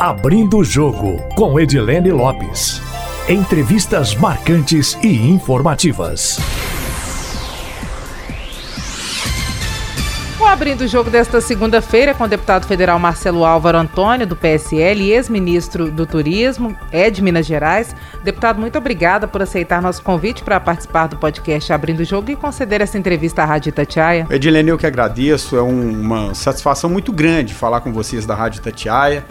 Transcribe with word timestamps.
Abrindo 0.00 0.58
o 0.58 0.64
Jogo, 0.64 1.22
com 1.36 1.58
Edilene 1.58 2.10
Lopes. 2.10 2.82
Entrevistas 3.28 4.12
marcantes 4.16 4.98
e 5.04 5.30
informativas. 5.30 6.36
O 10.40 10.44
Abrindo 10.44 10.80
o 10.82 10.88
Jogo 10.88 11.10
desta 11.10 11.40
segunda-feira 11.40 12.12
com 12.12 12.24
o 12.24 12.28
deputado 12.28 12.66
federal 12.66 12.98
Marcelo 12.98 13.44
Álvaro 13.44 13.78
Antônio, 13.78 14.26
do 14.26 14.34
PSL, 14.34 15.00
e 15.00 15.12
ex-ministro 15.12 15.90
do 15.90 16.04
Turismo, 16.04 16.76
é 16.90 17.08
de 17.08 17.22
Minas 17.22 17.46
Gerais. 17.46 17.94
Deputado, 18.24 18.60
muito 18.60 18.76
obrigada 18.76 19.28
por 19.28 19.42
aceitar 19.42 19.80
nosso 19.80 20.02
convite 20.02 20.42
para 20.42 20.58
participar 20.58 21.06
do 21.06 21.16
podcast 21.16 21.72
Abrindo 21.72 22.00
o 22.00 22.04
Jogo 22.04 22.32
e 22.32 22.36
conceder 22.36 22.80
essa 22.80 22.98
entrevista 22.98 23.42
à 23.42 23.44
Rádio 23.44 23.68
Itatiaia. 23.68 24.26
Edilene, 24.28 24.70
eu 24.70 24.76
que 24.76 24.86
agradeço. 24.86 25.56
É 25.56 25.62
um, 25.62 26.00
uma 26.00 26.34
satisfação 26.34 26.90
muito 26.90 27.12
grande 27.12 27.54
falar 27.54 27.80
com 27.80 27.92
vocês 27.92 28.26
da 28.26 28.34
Rádio 28.34 28.58
Itatiaia 28.58 29.24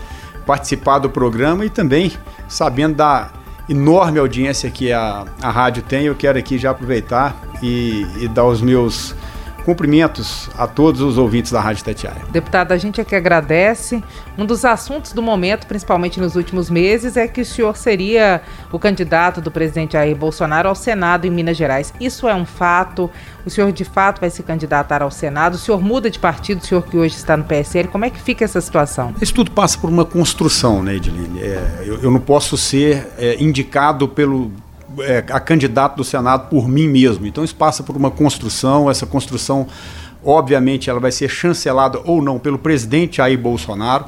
participar 0.46 1.00
do 1.00 1.10
programa 1.10 1.66
e 1.66 1.70
também 1.70 2.12
sabendo 2.48 2.96
da 2.96 3.30
enorme 3.70 4.20
audiência 4.20 4.70
que 4.70 4.92
a, 4.92 5.26
a 5.42 5.50
rádio 5.50 5.84
tem, 5.84 6.06
eu 6.06 6.16
quero 6.16 6.38
aqui 6.38 6.58
já 6.58 6.72
aproveitar 6.72 7.36
e, 7.62 8.06
e 8.20 8.28
dar 8.28 8.46
os 8.46 8.62
meus 8.62 9.16
Cumprimentos 9.64 10.50
a 10.58 10.68
todos 10.68 11.02
os 11.02 11.18
ouvintes 11.18 11.52
da 11.52 11.62
Rádio 11.62 11.86
Tatiaia. 11.86 12.22
Deputado, 12.32 12.72
a 12.72 12.78
gente 12.78 13.00
aqui 13.00 13.16
agradece. 13.16 14.04
Um 14.38 14.46
dos 14.46 14.66
assuntos 14.66 15.14
do 15.14 15.22
momento, 15.22 15.68
principalmente 15.68 16.20
nos 16.20 16.36
últimos 16.36 16.70
meses, 16.70 17.16
é 17.16 17.28
que 17.28 17.42
o 17.42 17.46
senhor 17.46 17.78
seria 17.78 18.42
o 18.72 18.80
candidato 18.80 19.40
do 19.40 19.50
presidente 19.50 19.94
Jair 19.94 20.16
Bolsonaro 20.16 20.68
ao 20.68 20.76
Senado 20.76 21.26
em 21.26 21.30
Minas 21.30 21.56
Gerais. 21.56 21.94
Isso 22.00 22.28
é 22.28 22.36
um 22.36 22.46
fato? 22.46 23.10
O 23.46 23.50
senhor 23.50 23.72
de 23.72 23.86
fato 23.86 24.20
vai 24.20 24.30
se 24.30 24.44
candidatar 24.44 25.02
ao 25.02 25.12
Senado? 25.12 25.56
O 25.56 25.58
senhor 25.58 25.82
muda 25.82 26.10
de 26.10 26.20
partido, 26.20 26.62
o 26.62 26.66
senhor 26.66 26.82
que 26.82 26.98
hoje 26.98 27.16
está 27.16 27.38
no 27.38 27.44
PSL? 27.44 27.88
Como 27.88 28.06
é 28.06 28.10
que 28.10 28.20
fica 28.20 28.44
essa 28.44 28.60
situação? 28.60 29.14
Isso 29.22 29.34
tudo 29.34 29.52
passa 29.52 29.78
por 29.78 29.90
uma 29.90 30.06
construção, 30.06 30.84
né, 30.84 30.96
Edilene? 30.96 31.42
É, 31.42 31.84
eu, 31.86 32.00
eu, 32.02 32.12
não 32.12 32.20
posso 32.20 32.58
ser 32.58 33.08
é, 33.18 33.42
indicado 33.42 34.08
pelo 34.08 34.52
é, 35.00 35.24
a 35.30 35.40
candidato 35.40 35.98
do 35.98 36.04
Senado 36.04 36.50
por 36.50 36.68
mim 36.68 36.88
mesmo. 36.88 37.26
Então 37.26 37.44
isso 37.44 37.56
passa 37.56 37.84
por 37.84 37.96
uma 37.96 38.12
construção, 38.12 38.90
essa 38.90 39.06
construção, 39.06 39.68
obviamente, 40.24 40.90
ela 40.90 41.00
vai 41.00 41.12
ser 41.12 41.30
chancelada 41.30 42.00
ou 42.06 42.22
não 42.22 42.40
pelo 42.40 42.58
presidente 42.58 43.18
Jair 43.18 43.38
Bolsonaro, 43.38 44.06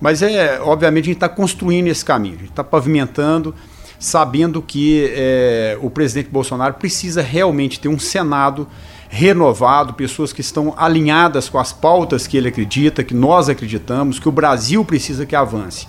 mas 0.00 0.22
é, 0.22 0.60
obviamente, 0.60 1.04
a 1.04 1.06
gente 1.06 1.16
está 1.16 1.28
construindo 1.28 1.86
esse 1.86 2.04
caminho, 2.04 2.34
a 2.34 2.38
gente 2.38 2.50
está 2.50 2.64
pavimentando, 2.64 3.54
sabendo 3.98 4.60
que 4.60 5.12
é, 5.14 5.78
o 5.80 5.88
presidente 5.88 6.28
Bolsonaro 6.28 6.74
precisa 6.74 7.22
realmente 7.22 7.78
ter 7.78 7.88
um 7.88 7.98
Senado 7.98 8.66
renovado, 9.08 9.92
pessoas 9.92 10.32
que 10.32 10.40
estão 10.40 10.74
alinhadas 10.76 11.48
com 11.48 11.58
as 11.58 11.72
pautas 11.72 12.26
que 12.26 12.36
ele 12.36 12.48
acredita, 12.48 13.04
que 13.04 13.14
nós 13.14 13.48
acreditamos, 13.48 14.18
que 14.18 14.28
o 14.28 14.32
Brasil 14.32 14.84
precisa 14.84 15.26
que 15.26 15.36
avance. 15.36 15.86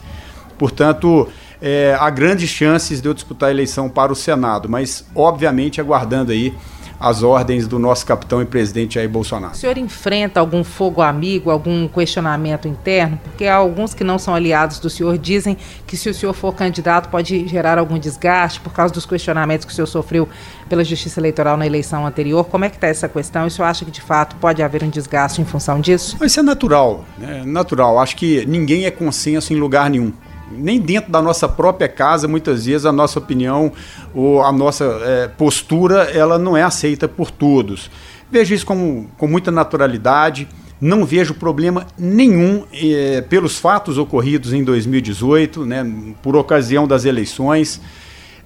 Portanto, 0.59 1.27
é, 1.66 1.95
há 1.97 2.09
grandes 2.09 2.50
chances 2.50 3.02
de 3.02 3.08
eu 3.08 3.14
disputar 3.14 3.47
a 3.47 3.52
eleição 3.52 3.88
para 3.88 4.11
o 4.11 4.16
Senado, 4.16 4.67
mas 4.67 5.06
obviamente 5.16 5.80
aguardando 5.80 6.33
aí 6.33 6.53
as 7.00 7.23
ordens 7.23 7.67
do 7.67 7.80
nosso 7.80 8.05
capitão 8.05 8.42
e 8.42 8.45
presidente 8.45 8.95
Jair 8.95 9.09
Bolsonaro. 9.09 9.53
O 9.53 9.58
senhor 9.58 9.78
enfrenta 9.78 10.39
algum 10.39 10.64
fogo 10.64 11.02
amigo, 11.02 11.50
algum 11.50 11.88
questionamento 11.88 12.67
interno? 12.67 13.20
Porque 13.23 13.45
alguns 13.45 13.94
que 13.94 14.03
não 14.03 14.20
são 14.20 14.36
aliados 14.36 14.78
do 14.80 14.89
senhor 14.89 15.17
dizem 15.17 15.58
que 15.88 15.97
se 15.97 16.09
o 16.09 16.14
senhor 16.14 16.33
for 16.33 16.53
candidato 16.53 17.09
pode 17.09 17.47
gerar 17.47 17.77
algum 17.77 17.98
desgaste 17.98 18.59
por 18.59 18.73
causa 18.73 18.94
dos 18.94 19.05
questionamentos 19.05 19.66
que 19.66 19.72
o 19.72 19.75
senhor 19.75 19.88
sofreu 19.88 20.30
pela 20.70 20.83
Justiça 20.83 21.20
Eleitoral 21.20 21.58
na 21.58 21.66
eleição 21.66 22.05
anterior. 22.05 22.45
Como 22.45 22.66
é 22.66 22.70
que 22.70 22.75
está 22.75 22.88
essa 22.88 23.09
questão? 23.09 23.45
E 23.45 23.48
o 23.48 23.52
senhor 23.52 23.67
acha 23.67 23.83
que 23.86 23.92
de 23.92 24.02
fato 24.02 24.36
pode 24.38 24.61
haver 24.61 24.83
um 24.83 24.89
desgaste 24.89 25.42
em 25.42 25.45
função 25.45 25.81
disso? 25.81 26.17
Isso 26.23 26.39
é 26.39 26.44
natural, 26.44 27.05
né? 27.17 27.44
natural. 27.45 28.00
Acho 28.00 28.16
que 28.16 28.45
ninguém 28.45 28.86
é 28.86 28.92
consenso 28.92 29.53
em 29.53 29.58
lugar 29.58 29.89
nenhum 29.89 30.14
nem 30.58 30.80
dentro 30.80 31.12
da 31.12 31.22
nossa 31.22 31.48
própria 31.48 31.88
casa, 31.88 32.28
muitas 32.28 32.66
vezes 32.66 32.86
a 32.86 32.92
nossa 32.92 33.20
opinião 33.20 33.72
ou 34.14 34.44
a 34.44 34.52
nossa 34.52 34.86
é, 35.04 35.28
postura 35.28 36.04
ela 36.12 36.38
não 36.38 36.56
é 36.56 36.64
aceita 36.64 37.08
por 37.08 37.32
todos. 37.32 37.89
Vejo 38.32 38.55
isso 38.55 38.66
com, 38.66 39.05
com 39.17 39.27
muita 39.27 39.52
naturalidade. 39.52 40.48
Não 40.82 41.05
vejo 41.05 41.36
problema 41.36 41.86
nenhum 41.98 42.64
é, 42.73 43.22
pelos 43.22 43.58
fatos 43.58 43.98
ocorridos 43.98 44.54
em 44.54 44.64
2018, 44.64 45.66
né, 45.66 45.86
por 46.22 46.36
ocasião 46.36 46.88
das 46.88 47.06
eleições. 47.06 47.80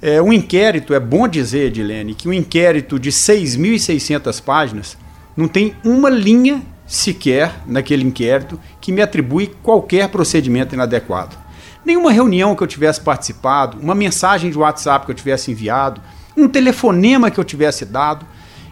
É, 0.01 0.21
um 0.21 0.31
inquérito, 0.31 0.93
é 0.93 0.99
bom 0.99 1.27
dizer, 1.27 1.67
Edilene, 1.67 2.13
que 2.13 2.27
um 2.27 2.33
inquérito 2.33 2.99
de 2.99 3.11
6.600 3.11 4.43
páginas 4.43 4.97
não 5.35 5.47
tem 5.47 5.73
uma 5.83 6.09
linha 6.09 6.61
sequer 6.85 7.61
naquele 7.65 8.03
inquérito 8.03 8.59
que 8.79 8.91
me 8.91 9.01
atribui 9.01 9.51
qualquer 9.63 10.09
procedimento 10.09 10.75
inadequado 10.75 11.46
nenhuma 11.87 12.11
reunião 12.11 12.53
que 12.53 12.61
eu 12.61 12.67
tivesse 12.67 12.99
participado, 12.99 13.79
uma 13.79 13.95
mensagem 13.95 14.51
de 14.51 14.57
WhatsApp 14.57 15.05
que 15.05 15.11
eu 15.11 15.15
tivesse 15.15 15.51
enviado, 15.51 16.01
um 16.35 16.45
telefonema 16.45 17.31
que 17.31 17.39
eu 17.39 17.45
tivesse 17.45 17.85
dado. 17.85 18.25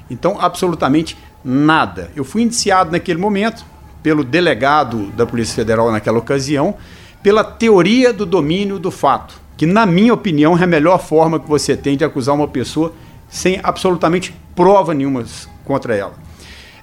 Então, 0.10 0.38
absolutamente 0.40 1.18
nada. 1.44 2.12
Eu 2.14 2.26
fui 2.26 2.42
indiciado 2.42 2.92
naquele 2.92 3.18
momento 3.18 3.66
pelo 4.04 4.22
delegado 4.22 5.08
da 5.12 5.26
Polícia 5.26 5.56
Federal 5.56 5.90
naquela 5.92 6.20
ocasião, 6.20 6.76
pela 7.24 7.44
teoria 7.44 8.12
do 8.12 8.26
domínio 8.26 8.78
do 8.78 8.92
fato, 8.92 9.40
que, 9.56 9.66
na 9.66 9.86
minha 9.86 10.14
opinião, 10.14 10.58
é 10.58 10.64
a 10.64 10.68
melhor 10.68 11.02
forma 11.02 11.40
que 11.40 11.48
você 11.48 11.76
tem 11.78 11.96
de 11.96 12.04
acusar 12.04 12.36
uma 12.36 12.50
pessoa 12.50 12.94
sem 13.30 13.62
absolutamente 13.64 14.36
prova 14.54 14.94
nenhuma 14.94 15.24
contra 15.64 15.96
ela. 15.96 16.14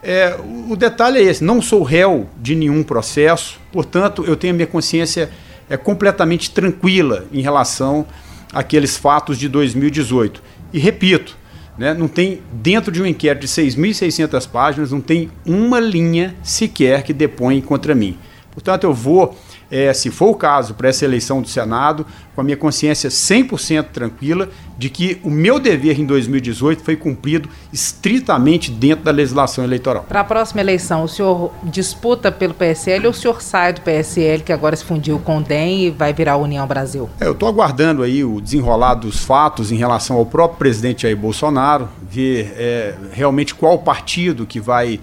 É, 0.02 0.36
o 0.68 0.74
detalhe 0.74 1.18
é 1.18 1.22
esse: 1.22 1.44
não 1.44 1.60
sou 1.60 1.82
réu 1.82 2.26
de 2.40 2.56
nenhum 2.56 2.82
processo, 2.82 3.60
portanto, 3.70 4.24
eu 4.26 4.34
tenho 4.34 4.54
a 4.54 4.56
minha 4.56 4.66
consciência 4.66 5.30
é 5.72 5.76
completamente 5.78 6.50
tranquila 6.50 7.24
em 7.32 7.40
relação 7.40 8.04
àqueles 8.52 8.94
fatos 8.94 9.38
de 9.38 9.48
2018. 9.48 10.42
E 10.70 10.78
repito, 10.78 11.34
né, 11.78 11.94
não 11.94 12.08
tem, 12.08 12.42
dentro 12.52 12.92
de 12.92 13.00
um 13.00 13.06
inquérito 13.06 13.40
de 13.40 13.48
6.600 13.48 14.46
páginas, 14.46 14.92
não 14.92 15.00
tem 15.00 15.30
uma 15.46 15.80
linha 15.80 16.34
sequer 16.42 17.02
que 17.02 17.14
depõe 17.14 17.62
contra 17.62 17.94
mim. 17.94 18.18
Portanto, 18.52 18.84
eu 18.84 18.94
vou 18.94 19.34
é, 19.72 19.90
se 19.94 20.10
for 20.10 20.28
o 20.28 20.34
caso, 20.34 20.74
para 20.74 20.90
essa 20.90 21.02
eleição 21.02 21.40
do 21.40 21.48
Senado, 21.48 22.04
com 22.34 22.42
a 22.42 22.44
minha 22.44 22.58
consciência 22.58 23.08
100% 23.08 23.86
tranquila 23.90 24.50
de 24.76 24.90
que 24.90 25.18
o 25.24 25.30
meu 25.30 25.58
dever 25.58 25.98
em 25.98 26.04
2018 26.04 26.84
foi 26.84 26.94
cumprido 26.94 27.48
estritamente 27.72 28.70
dentro 28.70 29.02
da 29.02 29.10
legislação 29.10 29.64
eleitoral. 29.64 30.04
Para 30.06 30.20
a 30.20 30.24
próxima 30.24 30.60
eleição, 30.60 31.04
o 31.04 31.08
senhor 31.08 31.50
disputa 31.62 32.30
pelo 32.30 32.52
PSL 32.52 33.06
ou 33.06 33.12
o 33.12 33.14
senhor 33.14 33.40
sai 33.40 33.72
do 33.72 33.80
PSL, 33.80 34.42
que 34.42 34.52
agora 34.52 34.76
se 34.76 34.84
fundiu 34.84 35.18
com 35.18 35.38
o 35.38 35.42
DEM 35.42 35.86
e 35.86 35.90
vai 35.90 36.12
virar 36.12 36.36
União 36.36 36.66
Brasil? 36.66 37.08
É, 37.18 37.26
eu 37.26 37.32
estou 37.32 37.48
aguardando 37.48 38.02
aí 38.02 38.22
o 38.22 38.42
desenrolar 38.42 38.96
dos 38.96 39.24
fatos 39.24 39.72
em 39.72 39.76
relação 39.76 40.18
ao 40.18 40.26
próprio 40.26 40.58
presidente 40.58 41.04
Jair 41.04 41.16
Bolsonaro, 41.16 41.88
ver 42.02 42.52
é, 42.58 42.94
realmente 43.10 43.54
qual 43.54 43.78
partido 43.78 44.44
que 44.44 44.60
vai 44.60 45.00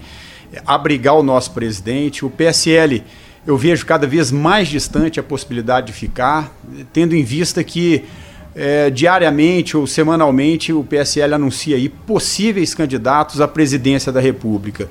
abrigar 0.64 1.16
o 1.16 1.24
nosso 1.24 1.50
presidente. 1.50 2.24
O 2.24 2.30
PSL 2.30 3.02
eu 3.46 3.56
vejo 3.56 3.86
cada 3.86 4.06
vez 4.06 4.30
mais 4.30 4.68
distante 4.68 5.18
a 5.18 5.22
possibilidade 5.22 5.88
de 5.88 5.92
ficar, 5.92 6.52
tendo 6.92 7.14
em 7.14 7.24
vista 7.24 7.64
que 7.64 8.04
é, 8.54 8.90
diariamente 8.90 9.76
ou 9.76 9.86
semanalmente 9.86 10.72
o 10.72 10.84
PSL 10.84 11.34
anuncia 11.34 11.76
aí 11.76 11.88
possíveis 11.88 12.74
candidatos 12.74 13.40
à 13.40 13.48
presidência 13.48 14.12
da 14.12 14.20
República. 14.20 14.88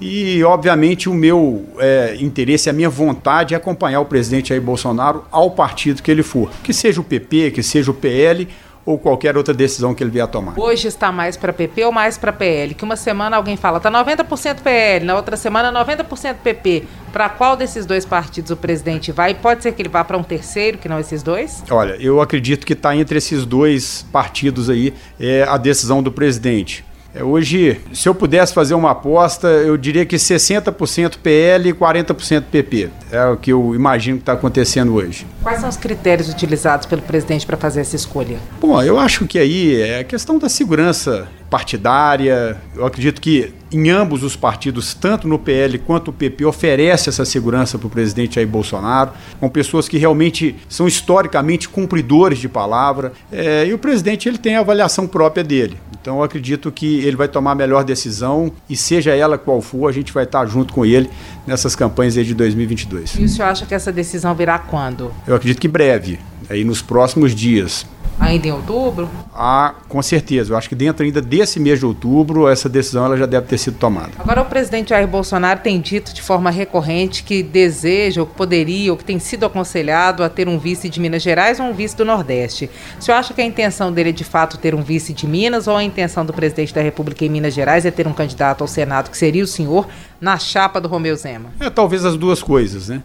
E, 0.00 0.44
obviamente, 0.44 1.08
o 1.08 1.14
meu 1.14 1.66
é, 1.78 2.16
interesse, 2.20 2.70
a 2.70 2.72
minha 2.72 2.88
vontade 2.88 3.54
é 3.54 3.56
acompanhar 3.56 4.00
o 4.00 4.04
presidente 4.04 4.50
Jair 4.50 4.62
Bolsonaro 4.62 5.24
ao 5.30 5.50
partido 5.50 6.02
que 6.02 6.10
ele 6.10 6.22
for, 6.22 6.50
que 6.62 6.72
seja 6.72 7.00
o 7.00 7.04
PP, 7.04 7.50
que 7.50 7.62
seja 7.64 7.90
o 7.90 7.94
PL 7.94 8.46
ou 8.88 8.98
qualquer 8.98 9.36
outra 9.36 9.52
decisão 9.52 9.94
que 9.94 10.02
ele 10.02 10.10
vier 10.10 10.24
a 10.24 10.26
tomar. 10.26 10.58
Hoje 10.58 10.88
está 10.88 11.12
mais 11.12 11.36
para 11.36 11.52
PP 11.52 11.84
ou 11.84 11.92
mais 11.92 12.16
para 12.16 12.32
PL? 12.32 12.72
Que 12.72 12.84
uma 12.84 12.96
semana 12.96 13.36
alguém 13.36 13.54
fala 13.54 13.76
está 13.76 13.90
90% 13.90 14.62
PL, 14.62 15.04
na 15.04 15.14
outra 15.14 15.36
semana 15.36 15.70
90% 15.84 16.36
PP. 16.42 16.84
Para 17.12 17.28
qual 17.28 17.54
desses 17.54 17.84
dois 17.84 18.06
partidos 18.06 18.50
o 18.50 18.56
presidente 18.56 19.12
vai? 19.12 19.34
Pode 19.34 19.62
ser 19.62 19.72
que 19.72 19.82
ele 19.82 19.90
vá 19.90 20.02
para 20.04 20.16
um 20.16 20.22
terceiro, 20.22 20.78
que 20.78 20.88
não 20.88 20.98
esses 20.98 21.22
dois? 21.22 21.62
Olha, 21.70 21.96
eu 22.00 22.22
acredito 22.22 22.64
que 22.64 22.72
está 22.72 22.96
entre 22.96 23.18
esses 23.18 23.44
dois 23.44 24.06
partidos 24.10 24.70
aí 24.70 24.94
é, 25.20 25.42
a 25.42 25.58
decisão 25.58 26.02
do 26.02 26.10
presidente. 26.10 26.87
É, 27.14 27.24
hoje, 27.24 27.80
se 27.92 28.08
eu 28.08 28.14
pudesse 28.14 28.52
fazer 28.52 28.74
uma 28.74 28.90
aposta, 28.90 29.48
eu 29.48 29.76
diria 29.76 30.04
que 30.04 30.16
60% 30.16 31.16
PL 31.22 31.70
e 31.70 31.72
40% 31.72 32.44
PP. 32.50 32.90
É 33.10 33.24
o 33.26 33.36
que 33.36 33.50
eu 33.50 33.74
imagino 33.74 34.18
que 34.18 34.22
está 34.22 34.34
acontecendo 34.34 34.94
hoje. 34.94 35.26
Quais 35.42 35.60
são 35.60 35.68
os 35.68 35.76
critérios 35.76 36.28
utilizados 36.28 36.86
pelo 36.86 37.00
presidente 37.00 37.46
para 37.46 37.56
fazer 37.56 37.80
essa 37.80 37.96
escolha? 37.96 38.38
Bom, 38.60 38.82
eu 38.82 38.98
acho 38.98 39.26
que 39.26 39.38
aí 39.38 39.80
é 39.80 40.00
a 40.00 40.04
questão 40.04 40.38
da 40.38 40.48
segurança 40.48 41.26
partidária. 41.50 42.56
Eu 42.74 42.84
acredito 42.84 43.20
que 43.20 43.52
em 43.70 43.90
ambos 43.90 44.22
os 44.22 44.34
partidos, 44.34 44.94
tanto 44.94 45.28
no 45.28 45.38
PL 45.38 45.78
quanto 45.78 46.08
no 46.08 46.12
PP, 46.12 46.44
oferece 46.44 47.08
essa 47.08 47.24
segurança 47.24 47.78
para 47.78 47.86
o 47.86 47.90
presidente 47.90 48.36
Jair 48.36 48.48
Bolsonaro, 48.48 49.12
com 49.38 49.48
pessoas 49.48 49.88
que 49.88 49.98
realmente 49.98 50.56
são 50.68 50.88
historicamente 50.88 51.68
cumpridores 51.68 52.38
de 52.38 52.48
palavra. 52.48 53.12
É, 53.30 53.66
e 53.66 53.74
o 53.74 53.78
presidente 53.78 54.28
ele 54.28 54.38
tem 54.38 54.56
a 54.56 54.60
avaliação 54.60 55.06
própria 55.06 55.44
dele. 55.44 55.76
Então 56.00 56.18
eu 56.18 56.22
acredito 56.22 56.70
que 56.72 57.00
ele 57.04 57.16
vai 57.16 57.28
tomar 57.28 57.52
a 57.52 57.54
melhor 57.54 57.84
decisão 57.84 58.50
e 58.68 58.76
seja 58.76 59.14
ela 59.14 59.36
qual 59.36 59.60
for, 59.60 59.88
a 59.88 59.92
gente 59.92 60.12
vai 60.12 60.24
estar 60.24 60.46
junto 60.46 60.72
com 60.72 60.86
ele 60.86 61.10
nessas 61.46 61.76
campanhas 61.76 62.14
de 62.14 62.34
2022. 62.34 63.16
E 63.16 63.24
o 63.24 63.28
senhor 63.28 63.48
acha 63.48 63.66
que 63.66 63.74
essa 63.74 63.92
decisão 63.92 64.34
virá 64.34 64.58
quando? 64.58 65.12
Eu 65.26 65.34
acredito 65.34 65.60
que 65.60 65.68
breve, 65.68 66.18
aí 66.48 66.64
nos 66.64 66.80
próximos 66.80 67.34
dias. 67.34 67.86
Ainda 68.20 68.48
em 68.48 68.52
outubro? 68.52 69.08
Ah, 69.34 69.74
com 69.88 70.02
certeza. 70.02 70.52
Eu 70.52 70.56
acho 70.56 70.68
que 70.68 70.74
dentro 70.74 71.04
ainda 71.04 71.22
desse 71.22 71.60
mês 71.60 71.78
de 71.78 71.86
outubro, 71.86 72.48
essa 72.48 72.68
decisão 72.68 73.04
ela 73.04 73.16
já 73.16 73.26
deve 73.26 73.46
ter 73.46 73.58
sido 73.58 73.78
tomada. 73.78 74.10
Agora, 74.18 74.42
o 74.42 74.44
presidente 74.44 74.90
Jair 74.90 75.06
Bolsonaro 75.06 75.60
tem 75.60 75.80
dito 75.80 76.12
de 76.12 76.20
forma 76.20 76.50
recorrente 76.50 77.22
que 77.22 77.42
deseja, 77.42 78.20
ou 78.20 78.26
que 78.26 78.34
poderia, 78.34 78.90
ou 78.90 78.98
que 78.98 79.04
tem 79.04 79.18
sido 79.18 79.46
aconselhado 79.46 80.24
a 80.24 80.28
ter 80.28 80.48
um 80.48 80.58
vice 80.58 80.88
de 80.88 81.00
Minas 81.00 81.22
Gerais 81.22 81.60
ou 81.60 81.66
um 81.66 81.72
vice 81.72 81.96
do 81.96 82.04
Nordeste. 82.04 82.68
O 82.98 83.02
senhor 83.02 83.18
acha 83.18 83.32
que 83.32 83.40
a 83.40 83.44
intenção 83.44 83.92
dele 83.92 84.10
é 84.10 84.12
de 84.12 84.24
fato 84.24 84.58
ter 84.58 84.74
um 84.74 84.82
vice 84.82 85.12
de 85.12 85.26
Minas 85.26 85.68
ou 85.68 85.76
a 85.76 85.84
intenção 85.84 86.26
do 86.26 86.32
presidente 86.32 86.74
da 86.74 86.82
República 86.82 87.24
em 87.24 87.28
Minas 87.28 87.54
Gerais 87.54 87.86
é 87.86 87.90
ter 87.90 88.06
um 88.06 88.12
candidato 88.12 88.62
ao 88.62 88.68
Senado, 88.68 89.10
que 89.10 89.16
seria 89.16 89.44
o 89.44 89.46
senhor, 89.46 89.86
na 90.20 90.38
chapa 90.38 90.80
do 90.80 90.88
Romeu 90.88 91.14
Zema? 91.14 91.50
É, 91.60 91.70
talvez 91.70 92.04
as 92.04 92.16
duas 92.16 92.42
coisas, 92.42 92.88
né? 92.88 93.02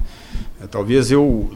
É, 0.62 0.68
talvez 0.68 1.12
eu 1.12 1.52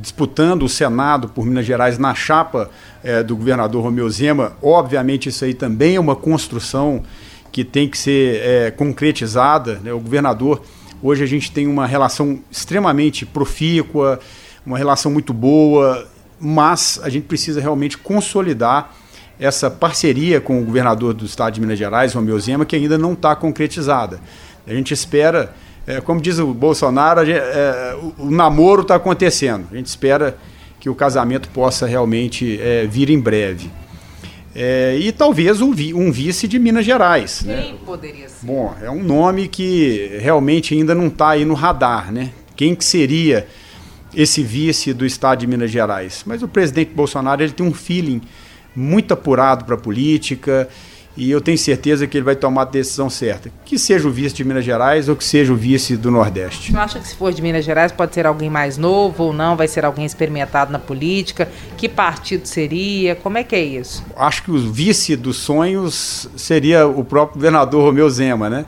disputando 0.00 0.62
o 0.62 0.68
Senado 0.68 1.28
por 1.28 1.44
Minas 1.44 1.66
Gerais 1.66 1.98
na 1.98 2.14
chapa 2.14 2.70
é, 3.02 3.22
do 3.22 3.36
governador 3.36 3.82
Romeu 3.82 4.08
Zema, 4.08 4.52
obviamente 4.62 5.28
isso 5.28 5.44
aí 5.44 5.52
também 5.52 5.96
é 5.96 6.00
uma 6.00 6.14
construção 6.14 7.02
que 7.50 7.64
tem 7.64 7.88
que 7.88 7.98
ser 7.98 8.40
é, 8.42 8.70
concretizada. 8.70 9.80
Né? 9.82 9.92
O 9.92 9.98
governador, 9.98 10.62
hoje 11.02 11.24
a 11.24 11.26
gente 11.26 11.50
tem 11.50 11.66
uma 11.66 11.86
relação 11.86 12.38
extremamente 12.50 13.26
profícua, 13.26 14.20
uma 14.64 14.78
relação 14.78 15.10
muito 15.10 15.32
boa, 15.32 16.06
mas 16.38 17.00
a 17.02 17.08
gente 17.08 17.24
precisa 17.24 17.60
realmente 17.60 17.98
consolidar 17.98 18.94
essa 19.40 19.70
parceria 19.70 20.40
com 20.40 20.60
o 20.60 20.64
governador 20.64 21.14
do 21.14 21.24
estado 21.24 21.54
de 21.54 21.60
Minas 21.60 21.78
Gerais, 21.78 22.12
Romeu 22.12 22.38
Zema, 22.38 22.64
que 22.64 22.76
ainda 22.76 22.98
não 22.98 23.12
está 23.12 23.34
concretizada. 23.34 24.20
A 24.66 24.74
gente 24.74 24.92
espera 24.92 25.54
é, 25.88 26.02
como 26.02 26.20
diz 26.20 26.38
o 26.38 26.52
Bolsonaro, 26.52 27.24
gente, 27.24 27.38
é, 27.38 27.96
o, 28.18 28.26
o, 28.26 28.30
namoro 28.30 28.82
está 28.82 28.96
acontecendo. 28.96 29.66
A 29.72 29.74
gente 29.74 29.86
espera 29.86 30.36
que 30.78 30.90
o 30.90 30.94
casamento 30.94 31.48
possa 31.48 31.86
realmente 31.86 32.60
é, 32.60 32.86
vir 32.86 33.08
em 33.08 33.18
breve. 33.18 33.70
É, 34.54 34.98
e 35.00 35.10
talvez 35.12 35.62
um, 35.62 35.70
um, 35.70 36.12
vice 36.12 36.46
de 36.46 36.58
Minas 36.58 36.84
Gerais. 36.84 37.42
Né? 37.42 37.62
Quem 37.62 37.72
né? 37.72 37.78
poderia 37.86 38.28
ser? 38.28 38.44
Bom, 38.44 38.74
é 38.82 38.90
um 38.90 39.02
nome 39.02 39.48
que 39.48 40.18
realmente 40.20 40.74
ainda 40.74 40.94
não 40.94 41.06
está 41.06 41.30
aí 41.30 41.46
no 41.46 41.54
radar, 41.54 42.12
né? 42.12 42.32
Quem 42.54 42.74
que 42.74 42.84
seria 42.84 43.46
esse 44.14 44.42
vice 44.42 44.92
do 44.92 45.06
estado 45.06 45.38
de 45.38 45.46
Minas 45.46 45.70
Gerais? 45.70 46.22
Mas 46.26 46.42
o 46.42 46.48
presidente 46.48 46.92
Bolsonaro 46.92 47.42
ele 47.42 47.52
tem 47.52 47.64
um 47.64 47.72
feeling 47.72 48.20
muito 48.76 49.14
apurado 49.14 49.64
para 49.64 49.74
a 49.74 49.78
política 49.78 50.68
e 51.18 51.32
eu 51.32 51.40
tenho 51.40 51.58
certeza 51.58 52.06
que 52.06 52.16
ele 52.16 52.24
vai 52.24 52.36
tomar 52.36 52.62
a 52.62 52.64
decisão 52.64 53.10
certa. 53.10 53.50
Que 53.64 53.76
seja 53.76 54.06
o 54.06 54.10
vice 54.10 54.36
de 54.36 54.44
Minas 54.44 54.64
Gerais 54.64 55.08
ou 55.08 55.16
que 55.16 55.24
seja 55.24 55.52
o 55.52 55.56
vice 55.56 55.96
do 55.96 56.12
Nordeste. 56.12 56.70
Você 56.70 56.78
acha 56.78 57.00
que 57.00 57.08
se 57.08 57.16
for 57.16 57.32
de 57.32 57.42
Minas 57.42 57.64
Gerais 57.64 57.90
pode 57.90 58.14
ser 58.14 58.24
alguém 58.24 58.48
mais 58.48 58.78
novo 58.78 59.24
ou 59.24 59.32
não? 59.32 59.56
Vai 59.56 59.66
ser 59.66 59.84
alguém 59.84 60.06
experimentado 60.06 60.70
na 60.70 60.78
política? 60.78 61.48
Que 61.76 61.88
partido 61.88 62.46
seria? 62.46 63.16
Como 63.16 63.36
é 63.36 63.42
que 63.42 63.56
é 63.56 63.64
isso? 63.64 64.04
Acho 64.16 64.44
que 64.44 64.52
o 64.52 64.72
vice 64.72 65.16
dos 65.16 65.38
sonhos 65.38 66.30
seria 66.36 66.86
o 66.86 67.04
próprio 67.04 67.34
governador 67.34 67.82
Romeu 67.82 68.08
Zema, 68.08 68.48
né? 68.48 68.64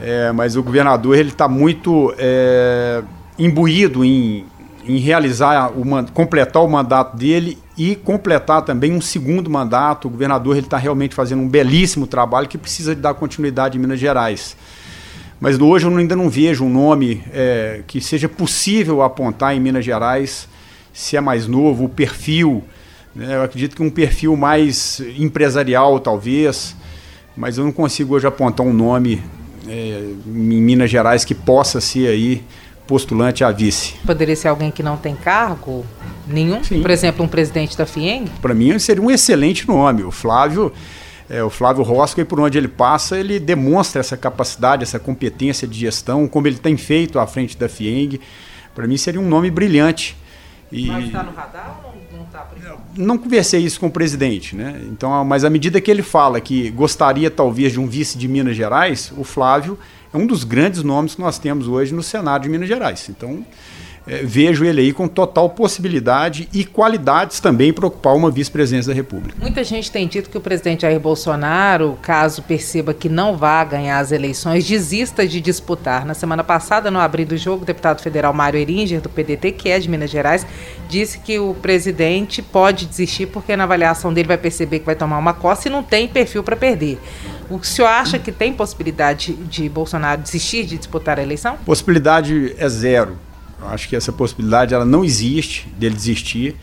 É, 0.00 0.30
mas 0.30 0.54
o 0.54 0.62
governador 0.62 1.16
ele 1.16 1.30
está 1.30 1.48
muito 1.48 2.14
é, 2.16 3.02
imbuído 3.36 4.04
em, 4.04 4.46
em 4.84 4.98
realizar, 4.98 5.72
completar 6.14 6.62
o 6.62 6.68
mandato 6.68 7.16
dele 7.16 7.58
e 7.76 7.94
completar 7.94 8.62
também 8.62 8.92
um 8.92 9.00
segundo 9.00 9.50
mandato. 9.50 10.08
O 10.08 10.10
governador 10.10 10.56
ele 10.56 10.66
está 10.66 10.78
realmente 10.78 11.14
fazendo 11.14 11.42
um 11.42 11.48
belíssimo 11.48 12.06
trabalho 12.06 12.48
que 12.48 12.58
precisa 12.58 12.94
de 12.94 13.00
dar 13.00 13.14
continuidade 13.14 13.76
em 13.76 13.80
Minas 13.80 13.98
Gerais. 13.98 14.56
Mas 15.40 15.58
hoje 15.58 15.86
eu 15.86 15.96
ainda 15.96 16.14
não 16.14 16.28
vejo 16.28 16.64
um 16.64 16.70
nome 16.70 17.22
é, 17.32 17.82
que 17.86 18.00
seja 18.00 18.28
possível 18.28 19.02
apontar 19.02 19.56
em 19.56 19.60
Minas 19.60 19.84
Gerais, 19.84 20.46
se 20.92 21.16
é 21.16 21.20
mais 21.20 21.46
novo, 21.46 21.84
o 21.84 21.88
perfil. 21.88 22.62
Né? 23.14 23.36
Eu 23.36 23.42
acredito 23.42 23.74
que 23.74 23.82
um 23.82 23.90
perfil 23.90 24.36
mais 24.36 25.00
empresarial, 25.18 25.98
talvez, 25.98 26.76
mas 27.34 27.56
eu 27.56 27.64
não 27.64 27.72
consigo 27.72 28.14
hoje 28.14 28.26
apontar 28.26 28.66
um 28.66 28.72
nome 28.72 29.22
é, 29.66 30.10
em 30.26 30.60
Minas 30.60 30.90
Gerais 30.90 31.24
que 31.24 31.34
possa 31.34 31.80
ser 31.80 32.08
aí 32.08 32.44
postulante 32.90 33.44
a 33.44 33.52
vice. 33.52 33.94
Poderia 34.04 34.34
ser 34.34 34.48
alguém 34.48 34.72
que 34.72 34.82
não 34.82 34.96
tem 34.96 35.14
cargo 35.14 35.86
nenhum? 36.26 36.64
Sim. 36.64 36.82
Por 36.82 36.90
exemplo, 36.90 37.24
um 37.24 37.28
presidente 37.28 37.78
da 37.78 37.86
FIENG? 37.86 38.28
Para 38.42 38.52
mim 38.52 38.76
seria 38.80 39.00
um 39.00 39.08
excelente 39.08 39.68
nome. 39.68 40.02
O 40.02 40.10
Flávio, 40.10 40.72
é, 41.28 41.40
o 41.40 41.48
Flávio 41.48 41.84
Rosca, 41.84 42.20
e 42.20 42.24
por 42.24 42.40
onde 42.40 42.58
ele 42.58 42.66
passa, 42.66 43.16
ele 43.16 43.38
demonstra 43.38 44.00
essa 44.00 44.16
capacidade, 44.16 44.82
essa 44.82 44.98
competência 44.98 45.68
de 45.68 45.78
gestão, 45.78 46.26
como 46.26 46.48
ele 46.48 46.58
tem 46.58 46.76
feito 46.76 47.20
à 47.20 47.28
frente 47.28 47.56
da 47.56 47.68
FIENG. 47.68 48.20
Para 48.74 48.88
mim 48.88 48.96
seria 48.96 49.20
um 49.20 49.28
nome 49.28 49.52
brilhante. 49.52 50.16
E... 50.72 50.88
Mas 50.88 51.04
está 51.04 51.22
no 51.22 51.30
radar 51.30 51.80
ou 51.84 51.94
não 52.12 52.24
está? 52.24 52.48
Não 52.96 53.16
conversei 53.16 53.60
isso 53.60 53.78
com 53.78 53.86
o 53.86 53.90
presidente, 53.90 54.56
né? 54.56 54.80
Então, 54.90 55.24
mas 55.24 55.44
à 55.44 55.50
medida 55.50 55.80
que 55.80 55.92
ele 55.92 56.02
fala 56.02 56.40
que 56.40 56.70
gostaria 56.70 57.30
talvez 57.30 57.70
de 57.70 57.78
um 57.78 57.86
vice 57.86 58.18
de 58.18 58.26
Minas 58.26 58.56
Gerais, 58.56 59.12
o 59.16 59.22
Flávio 59.22 59.78
é 60.12 60.16
um 60.16 60.26
dos 60.26 60.44
grandes 60.44 60.82
nomes 60.82 61.14
que 61.14 61.20
nós 61.20 61.38
temos 61.38 61.68
hoje 61.68 61.94
no 61.94 62.02
Senado 62.02 62.42
de 62.42 62.48
Minas 62.48 62.68
Gerais. 62.68 63.08
Então, 63.08 63.44
é, 64.10 64.24
vejo 64.24 64.64
ele 64.64 64.80
aí 64.80 64.92
com 64.92 65.06
total 65.06 65.48
possibilidade 65.50 66.48
e 66.52 66.64
qualidades 66.64 67.38
também 67.38 67.72
para 67.72 67.86
ocupar 67.86 68.16
uma 68.16 68.28
vice-presidência 68.28 68.92
da 68.92 68.96
República. 68.96 69.36
Muita 69.40 69.62
gente 69.62 69.88
tem 69.88 70.08
dito 70.08 70.28
que 70.28 70.36
o 70.36 70.40
presidente 70.40 70.82
Jair 70.82 70.98
Bolsonaro, 70.98 71.96
caso 72.02 72.42
perceba 72.42 72.92
que 72.92 73.08
não 73.08 73.36
vá 73.36 73.62
ganhar 73.62 74.00
as 74.00 74.10
eleições, 74.10 74.66
desista 74.66 75.28
de 75.28 75.40
disputar. 75.40 76.04
Na 76.04 76.14
semana 76.14 76.42
passada, 76.42 76.90
no 76.90 76.98
abrir 76.98 77.24
do 77.24 77.36
jogo, 77.36 77.62
o 77.62 77.64
deputado 77.64 78.02
federal 78.02 78.32
Mário 78.32 78.58
Eringer, 78.58 79.00
do 79.00 79.08
PDT, 79.08 79.52
que 79.52 79.68
é 79.68 79.78
de 79.78 79.88
Minas 79.88 80.10
Gerais, 80.10 80.44
disse 80.88 81.20
que 81.20 81.38
o 81.38 81.54
presidente 81.54 82.42
pode 82.42 82.86
desistir 82.86 83.26
porque 83.26 83.56
na 83.56 83.62
avaliação 83.62 84.12
dele 84.12 84.26
vai 84.26 84.38
perceber 84.38 84.80
que 84.80 84.86
vai 84.86 84.96
tomar 84.96 85.18
uma 85.18 85.34
costa 85.34 85.68
e 85.68 85.70
não 85.70 85.84
tem 85.84 86.08
perfil 86.08 86.42
para 86.42 86.56
perder. 86.56 86.98
O 87.48 87.62
senhor 87.62 87.86
acha 87.86 88.18
que 88.18 88.32
tem 88.32 88.52
possibilidade 88.52 89.34
de 89.34 89.68
Bolsonaro 89.68 90.20
desistir 90.20 90.64
de 90.64 90.76
disputar 90.78 91.20
a 91.20 91.22
eleição? 91.22 91.56
Possibilidade 91.64 92.56
é 92.58 92.68
zero. 92.68 93.29
Eu 93.60 93.68
acho 93.68 93.88
que 93.88 93.96
essa 93.96 94.12
possibilidade 94.12 94.74
ela 94.74 94.84
não 94.84 95.04
existe 95.04 95.68
dele 95.78 95.94
desistir. 95.94 96.56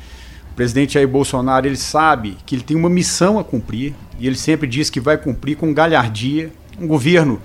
O 0.51 0.55
presidente 0.55 0.93
Jair 0.93 1.07
Bolsonaro 1.07 1.67
ele 1.67 1.77
sabe 1.77 2.37
que 2.45 2.55
ele 2.55 2.63
tem 2.63 2.75
uma 2.75 2.89
missão 2.89 3.37
a 3.37 3.43
cumprir 3.43 3.93
e 4.19 4.25
ele 4.25 4.35
sempre 4.35 4.67
diz 4.67 4.89
que 4.89 4.99
vai 4.99 5.17
cumprir 5.17 5.55
com 5.55 5.73
galhardia. 5.73 6.51
Um 6.79 6.87
governo 6.87 7.41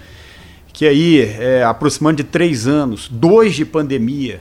que 0.72 0.86
aí 0.86 1.20
é 1.20 1.62
aproximando 1.64 2.16
de 2.18 2.24
três 2.24 2.66
anos, 2.66 3.08
dois 3.10 3.54
de 3.54 3.64
pandemia 3.64 4.40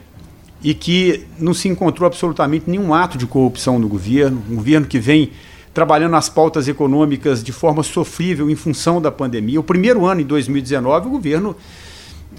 e 0.62 0.72
que 0.74 1.26
não 1.38 1.52
se 1.52 1.68
encontrou 1.68 2.06
absolutamente 2.06 2.70
nenhum 2.70 2.94
ato 2.94 3.18
de 3.18 3.26
corrupção 3.26 3.78
no 3.78 3.88
governo, 3.88 4.42
um 4.48 4.56
governo 4.56 4.86
que 4.86 4.98
vem 4.98 5.32
trabalhando 5.74 6.14
as 6.16 6.28
pautas 6.28 6.68
econômicas 6.68 7.42
de 7.42 7.50
forma 7.50 7.82
sofrível 7.82 8.48
em 8.50 8.54
função 8.54 9.00
da 9.00 9.10
pandemia. 9.10 9.58
O 9.58 9.64
primeiro 9.64 10.06
ano, 10.06 10.20
em 10.20 10.24
2019, 10.24 11.08
o 11.08 11.10
governo 11.10 11.56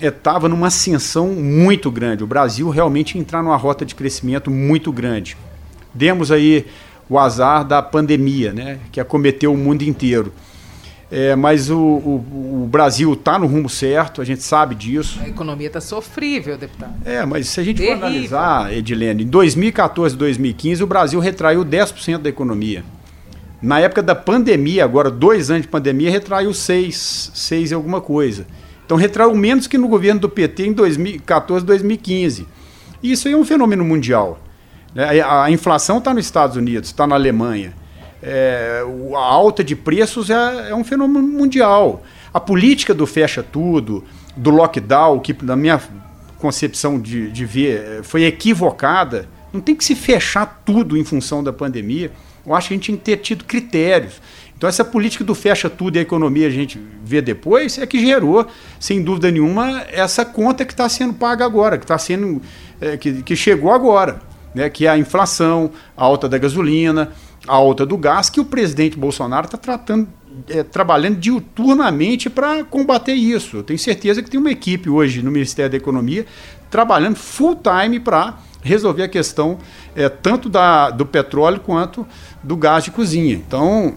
estava 0.09 0.49
numa 0.49 0.67
ascensão 0.67 1.29
muito 1.29 1.91
grande. 1.91 2.23
O 2.23 2.27
Brasil 2.27 2.69
realmente 2.69 3.17
entrar 3.17 3.43
numa 3.43 3.55
rota 3.55 3.85
de 3.85 3.95
crescimento 3.95 4.49
muito 4.49 4.91
grande. 4.91 5.37
Demos 5.93 6.31
aí 6.31 6.65
o 7.09 7.19
azar 7.19 7.63
da 7.63 7.81
pandemia, 7.81 8.53
né, 8.53 8.79
que 8.91 8.99
acometeu 8.99 9.53
o 9.53 9.57
mundo 9.57 9.83
inteiro. 9.83 10.33
É, 11.11 11.35
mas 11.35 11.69
o, 11.69 11.77
o, 11.77 12.63
o 12.63 12.67
Brasil 12.71 13.13
está 13.13 13.37
no 13.37 13.45
rumo 13.45 13.69
certo, 13.69 14.19
a 14.19 14.25
gente 14.25 14.41
sabe 14.41 14.73
disso. 14.73 15.19
A 15.21 15.29
economia 15.29 15.67
está 15.67 15.79
sofrível, 15.79 16.57
deputado. 16.57 16.93
É, 17.05 17.23
mas 17.23 17.49
se 17.49 17.59
a 17.59 17.63
gente 17.63 17.77
Terrível. 17.77 17.99
for 17.99 18.05
analisar, 18.07 18.73
Edilene, 18.73 19.23
em 19.23 19.27
2014 19.27 20.15
e 20.15 20.17
2015 20.17 20.83
o 20.83 20.87
Brasil 20.87 21.19
retraiu 21.19 21.63
10% 21.63 22.17
da 22.17 22.29
economia. 22.29 22.83
Na 23.61 23.79
época 23.79 24.01
da 24.01 24.15
pandemia, 24.15 24.83
agora 24.83 25.11
dois 25.11 25.51
anos 25.51 25.61
de 25.61 25.67
pandemia, 25.67 26.09
retraiu 26.09 26.51
6, 26.51 27.31
6 27.35 27.71
e 27.71 27.73
alguma 27.73 28.01
coisa. 28.01 28.47
Então 28.93 29.01
retraiu 29.01 29.33
menos 29.33 29.65
que 29.65 29.75
no 29.75 29.87
governo 29.87 30.21
do 30.21 30.29
PT 30.29 30.67
em 30.67 30.71
2014, 30.71 31.65
2015. 31.65 32.45
E 33.01 33.11
isso 33.11 33.27
aí 33.27 33.33
é 33.33 33.37
um 33.37 33.43
fenômeno 33.43 33.83
mundial. 33.83 34.39
Né? 34.93 35.19
A 35.19 35.49
inflação 35.49 35.97
está 35.97 36.13
nos 36.13 36.23
Estados 36.23 36.55
Unidos, 36.55 36.89
está 36.89 37.07
na 37.07 37.15
Alemanha. 37.15 37.73
É, 38.21 38.83
a 39.15 39.19
alta 39.19 39.63
de 39.63 39.75
preços 39.75 40.29
é, 40.29 40.69
é, 40.69 40.75
um 40.75 40.83
fenômeno 40.83 41.27
mundial. 41.27 42.03
A 42.31 42.39
política 42.39 42.93
do 42.93 43.07
fecha 43.07 43.41
tudo, 43.41 44.03
do 44.37 44.51
lockdown, 44.51 45.19
que 45.21 45.35
na 45.43 45.55
minha 45.55 45.81
concepção 46.37 47.01
de, 47.01 47.31
de 47.31 47.45
ver 47.45 48.03
foi 48.03 48.25
equivocada, 48.25 49.27
não 49.51 49.59
tem 49.59 49.73
que 49.73 49.83
se 49.83 49.95
fechar 49.95 50.61
tudo 50.63 50.95
em 50.95 51.03
função 51.03 51.43
da 51.43 51.51
pandemia. 51.51 52.11
Eu 52.45 52.53
acho 52.53 52.67
que 52.67 52.75
a 52.75 52.77
gente 52.77 52.85
tem 52.85 52.95
que 52.95 53.03
ter 53.03 53.17
tido 53.17 53.43
critérios. 53.43 54.21
Então 54.63 54.69
essa 54.69 54.85
política 54.85 55.25
do 55.25 55.35
fecha 55.35 55.69
tudo 55.69 55.97
e 55.97 55.99
a 55.99 56.01
economia 56.01 56.47
a 56.47 56.49
gente 56.49 56.79
vê 57.03 57.21
depois 57.21 57.77
é 57.77 57.85
que 57.85 57.99
gerou, 57.99 58.47
sem 58.79 59.03
dúvida 59.03 59.29
nenhuma, 59.29 59.81
essa 59.91 60.23
conta 60.23 60.63
que 60.63 60.71
está 60.71 60.87
sendo 60.87 61.13
paga 61.15 61.43
agora, 61.43 61.77
que 61.77 61.83
está 61.83 61.97
sendo 61.97 62.41
é, 62.79 62.95
que, 62.95 63.21
que 63.23 63.35
chegou 63.35 63.73
agora, 63.73 64.21
né? 64.55 64.69
Que 64.69 64.87
é 64.87 64.89
a 64.89 64.97
inflação, 64.97 65.69
a 65.97 66.05
alta 66.05 66.29
da 66.29 66.37
gasolina, 66.37 67.11
a 67.45 67.53
alta 67.53 67.85
do 67.85 67.97
gás, 67.97 68.29
que 68.29 68.39
o 68.39 68.45
presidente 68.45 68.97
Bolsonaro 68.97 69.47
está 69.47 69.57
tratando 69.57 70.07
é, 70.47 70.63
trabalhando 70.63 71.17
diuturnamente 71.17 72.29
para 72.29 72.63
combater 72.63 73.15
isso. 73.15 73.57
Eu 73.57 73.63
tenho 73.63 73.77
certeza 73.77 74.23
que 74.23 74.31
tem 74.31 74.39
uma 74.39 74.51
equipe 74.51 74.89
hoje 74.89 75.21
no 75.21 75.29
Ministério 75.29 75.71
da 75.71 75.77
Economia 75.77 76.25
trabalhando 76.69 77.17
full 77.17 77.57
time 77.57 77.99
para 77.99 78.37
resolver 78.61 79.03
a 79.03 79.09
questão 79.09 79.57
é, 79.93 80.07
tanto 80.07 80.47
da, 80.47 80.89
do 80.89 81.05
petróleo 81.05 81.59
quanto 81.59 82.07
do 82.41 82.55
gás 82.55 82.85
de 82.85 82.91
cozinha. 82.91 83.33
Então, 83.33 83.95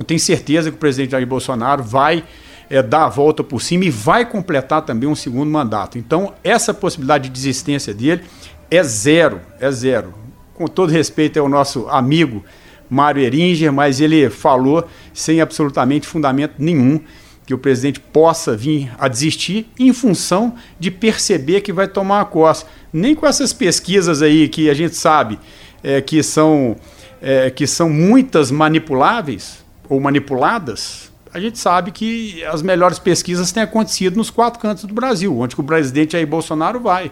eu 0.00 0.04
tenho 0.04 0.18
certeza 0.18 0.70
que 0.70 0.76
o 0.76 0.80
presidente 0.80 1.10
Jair 1.10 1.26
Bolsonaro 1.26 1.82
vai 1.82 2.24
é, 2.70 2.82
dar 2.82 3.04
a 3.04 3.08
volta 3.10 3.44
por 3.44 3.60
cima 3.60 3.84
e 3.84 3.90
vai 3.90 4.24
completar 4.24 4.80
também 4.82 5.06
um 5.06 5.14
segundo 5.14 5.50
mandato. 5.50 5.98
Então, 5.98 6.32
essa 6.42 6.72
possibilidade 6.72 7.24
de 7.24 7.30
desistência 7.30 7.92
dele 7.92 8.22
é 8.70 8.82
zero, 8.82 9.42
é 9.60 9.70
zero. 9.70 10.14
Com 10.54 10.66
todo 10.66 10.88
respeito 10.88 11.38
ao 11.38 11.50
nosso 11.50 11.86
amigo 11.90 12.42
Mário 12.88 13.22
Eringer, 13.22 13.70
mas 13.70 14.00
ele 14.00 14.30
falou 14.30 14.88
sem 15.12 15.42
absolutamente 15.42 16.06
fundamento 16.06 16.54
nenhum 16.58 16.98
que 17.44 17.52
o 17.52 17.58
presidente 17.58 18.00
possa 18.00 18.56
vir 18.56 18.90
a 18.98 19.06
desistir 19.06 19.68
em 19.78 19.92
função 19.92 20.54
de 20.78 20.90
perceber 20.90 21.60
que 21.60 21.74
vai 21.74 21.86
tomar 21.86 22.22
a 22.22 22.24
costa. 22.24 22.66
Nem 22.90 23.14
com 23.14 23.26
essas 23.26 23.52
pesquisas 23.52 24.22
aí 24.22 24.48
que 24.48 24.70
a 24.70 24.74
gente 24.74 24.96
sabe 24.96 25.38
é, 25.84 26.00
que, 26.00 26.22
são, 26.22 26.74
é, 27.20 27.50
que 27.50 27.66
são 27.66 27.90
muitas 27.90 28.50
manipuláveis 28.50 29.60
ou 29.90 30.00
manipuladas, 30.00 31.10
a 31.34 31.40
gente 31.40 31.58
sabe 31.58 31.90
que 31.90 32.42
as 32.44 32.62
melhores 32.62 32.98
pesquisas 32.98 33.50
têm 33.50 33.62
acontecido 33.62 34.16
nos 34.16 34.30
quatro 34.30 34.60
cantos 34.60 34.84
do 34.84 34.94
Brasil, 34.94 35.36
onde 35.36 35.58
o 35.58 35.64
presidente 35.64 36.12
Jair 36.12 36.26
Bolsonaro 36.26 36.78
vai. 36.78 37.10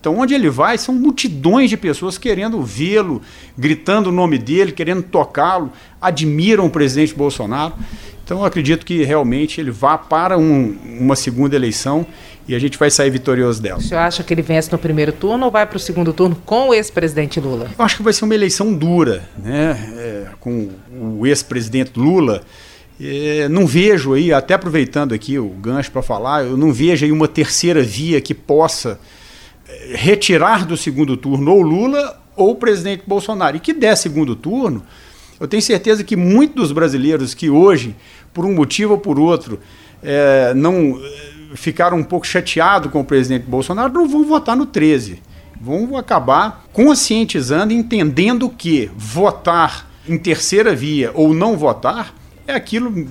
Então, 0.00 0.18
onde 0.18 0.34
ele 0.34 0.50
vai, 0.50 0.76
são 0.78 0.94
multidões 0.94 1.70
de 1.70 1.76
pessoas 1.76 2.18
querendo 2.18 2.60
vê-lo, 2.62 3.22
gritando 3.56 4.08
o 4.08 4.12
nome 4.12 4.36
dele, 4.36 4.72
querendo 4.72 5.02
tocá-lo, 5.02 5.72
admiram 6.00 6.66
o 6.66 6.70
presidente 6.70 7.14
Bolsonaro. 7.14 7.74
Então, 8.24 8.40
eu 8.40 8.44
acredito 8.44 8.84
que 8.84 9.02
realmente 9.04 9.60
ele 9.60 9.70
vá 9.70 9.96
para 9.96 10.36
um, 10.36 10.76
uma 11.00 11.16
segunda 11.16 11.56
eleição 11.56 12.06
e 12.48 12.54
a 12.54 12.58
gente 12.58 12.78
vai 12.78 12.90
sair 12.90 13.10
vitorioso 13.10 13.60
dela. 13.60 13.78
O 13.78 13.82
senhor 13.82 14.00
acha 14.00 14.24
que 14.24 14.32
ele 14.32 14.40
vence 14.40 14.72
no 14.72 14.78
primeiro 14.78 15.12
turno 15.12 15.44
ou 15.44 15.50
vai 15.50 15.66
para 15.66 15.76
o 15.76 15.80
segundo 15.80 16.14
turno 16.14 16.34
com 16.46 16.70
o 16.70 16.74
ex-presidente 16.74 17.38
Lula? 17.38 17.70
Eu 17.78 17.84
acho 17.84 17.98
que 17.98 18.02
vai 18.02 18.12
ser 18.14 18.24
uma 18.24 18.34
eleição 18.34 18.72
dura, 18.72 19.28
né? 19.36 19.92
É, 19.98 20.26
com 20.40 20.70
o 20.90 21.26
ex-presidente 21.26 21.92
Lula. 21.94 22.40
É, 22.98 23.48
não 23.48 23.66
vejo 23.66 24.14
aí, 24.14 24.32
até 24.32 24.54
aproveitando 24.54 25.12
aqui 25.12 25.38
o 25.38 25.50
gancho 25.50 25.92
para 25.92 26.00
falar, 26.02 26.44
eu 26.44 26.56
não 26.56 26.72
vejo 26.72 27.04
aí 27.04 27.12
uma 27.12 27.28
terceira 27.28 27.82
via 27.82 28.20
que 28.20 28.32
possa 28.34 28.98
é, 29.68 29.92
retirar 29.94 30.64
do 30.64 30.76
segundo 30.76 31.18
turno 31.18 31.52
ou 31.52 31.60
Lula 31.60 32.18
ou 32.34 32.52
o 32.52 32.56
presidente 32.56 33.02
Bolsonaro. 33.06 33.58
E 33.58 33.60
que 33.60 33.74
der 33.74 33.94
segundo 33.94 34.34
turno, 34.34 34.82
eu 35.38 35.46
tenho 35.46 35.62
certeza 35.62 36.02
que 36.02 36.16
muitos 36.16 36.68
dos 36.68 36.72
brasileiros 36.72 37.34
que 37.34 37.50
hoje, 37.50 37.94
por 38.32 38.46
um 38.46 38.54
motivo 38.54 38.94
ou 38.94 38.98
por 38.98 39.20
outro, 39.20 39.60
é, 40.02 40.54
não 40.54 40.98
ficaram 41.54 41.96
um 41.96 42.04
pouco 42.04 42.26
chateados 42.26 42.90
com 42.90 43.00
o 43.00 43.04
presidente 43.04 43.46
Bolsonaro, 43.46 43.92
não 43.92 44.08
vão 44.08 44.24
votar 44.24 44.56
no 44.56 44.66
13. 44.66 45.22
Vão 45.60 45.96
acabar 45.96 46.64
conscientizando, 46.72 47.72
entendendo 47.72 48.48
que 48.48 48.90
votar 48.96 49.88
em 50.08 50.16
terceira 50.16 50.74
via 50.74 51.10
ou 51.14 51.34
não 51.34 51.56
votar 51.56 52.14
é 52.46 52.54
aquilo, 52.54 53.06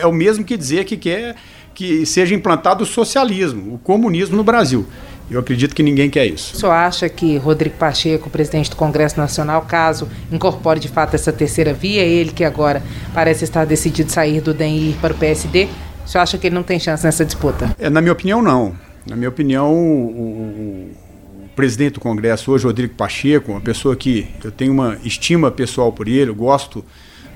é 0.00 0.06
o 0.06 0.12
mesmo 0.12 0.44
que 0.44 0.56
dizer 0.56 0.84
que 0.84 0.96
quer 0.96 1.36
que 1.72 2.04
seja 2.04 2.34
implantado 2.34 2.82
o 2.82 2.86
socialismo, 2.86 3.74
o 3.74 3.78
comunismo 3.78 4.36
no 4.36 4.42
Brasil. 4.44 4.84
Eu 5.30 5.38
acredito 5.38 5.76
que 5.76 5.82
ninguém 5.82 6.10
quer 6.10 6.26
isso. 6.26 6.56
O 6.56 6.58
senhor 6.58 6.72
acha 6.72 7.08
que 7.08 7.36
Rodrigo 7.36 7.76
Pacheco, 7.76 8.28
presidente 8.28 8.68
do 8.68 8.74
Congresso 8.74 9.16
Nacional, 9.16 9.62
caso 9.62 10.08
incorpore 10.32 10.80
de 10.80 10.88
fato 10.88 11.14
essa 11.14 11.32
terceira 11.32 11.72
via, 11.72 12.02
ele 12.02 12.32
que 12.32 12.42
agora 12.42 12.82
parece 13.14 13.44
estar 13.44 13.64
decidido 13.64 14.10
sair 14.10 14.40
do 14.40 14.52
DEM 14.52 14.76
e 14.76 14.90
ir 14.90 14.96
para 15.00 15.14
o 15.14 15.16
PSD, 15.16 15.68
senhor 16.10 16.22
acha 16.22 16.38
que 16.38 16.46
ele 16.48 16.54
não 16.54 16.62
tem 16.62 16.78
chance 16.78 17.04
nessa 17.04 17.24
disputa? 17.24 17.74
É, 17.78 17.88
na 17.88 18.00
minha 18.00 18.12
opinião, 18.12 18.42
não. 18.42 18.76
Na 19.06 19.16
minha 19.16 19.28
opinião, 19.28 19.72
o, 19.72 20.06
o, 20.08 21.44
o 21.44 21.48
presidente 21.54 21.94
do 21.94 22.00
Congresso 22.00 22.50
hoje, 22.50 22.66
Rodrigo 22.66 22.94
Pacheco, 22.94 23.52
uma 23.52 23.60
pessoa 23.60 23.94
que 23.94 24.28
eu 24.42 24.50
tenho 24.50 24.72
uma 24.72 24.98
estima 25.04 25.50
pessoal 25.50 25.92
por 25.92 26.08
ele, 26.08 26.30
eu 26.30 26.34
gosto 26.34 26.84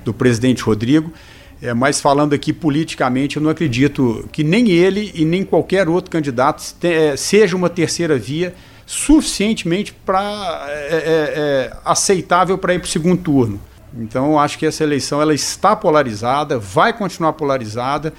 do 0.03 0.13
presidente 0.13 0.61
Rodrigo, 0.61 1.11
é, 1.61 1.73
mas 1.73 2.01
falando 2.01 2.33
aqui 2.33 2.51
politicamente, 2.51 3.37
eu 3.37 3.43
não 3.43 3.49
acredito 3.49 4.27
que 4.31 4.43
nem 4.43 4.69
ele 4.69 5.11
e 5.15 5.23
nem 5.23 5.43
qualquer 5.43 5.87
outro 5.87 6.11
candidato 6.11 6.61
te, 6.79 6.87
é, 6.87 7.17
seja 7.17 7.55
uma 7.55 7.69
terceira 7.69 8.17
via 8.17 8.53
suficientemente 8.85 9.93
para 10.05 10.65
é, 10.69 10.95
é, 10.95 10.99
é, 11.01 11.77
aceitável 11.83 12.57
para 12.57 12.75
ir 12.75 12.79
para 12.79 12.87
o 12.87 12.89
segundo 12.89 13.21
turno. 13.21 13.59
Então, 13.97 14.37
acho 14.37 14.59
que 14.59 14.65
essa 14.65 14.83
eleição 14.83 15.21
ela 15.21 15.33
está 15.33 15.75
polarizada, 15.75 16.59
vai 16.59 16.91
continuar 16.91 17.33
polarizada, 17.33 18.13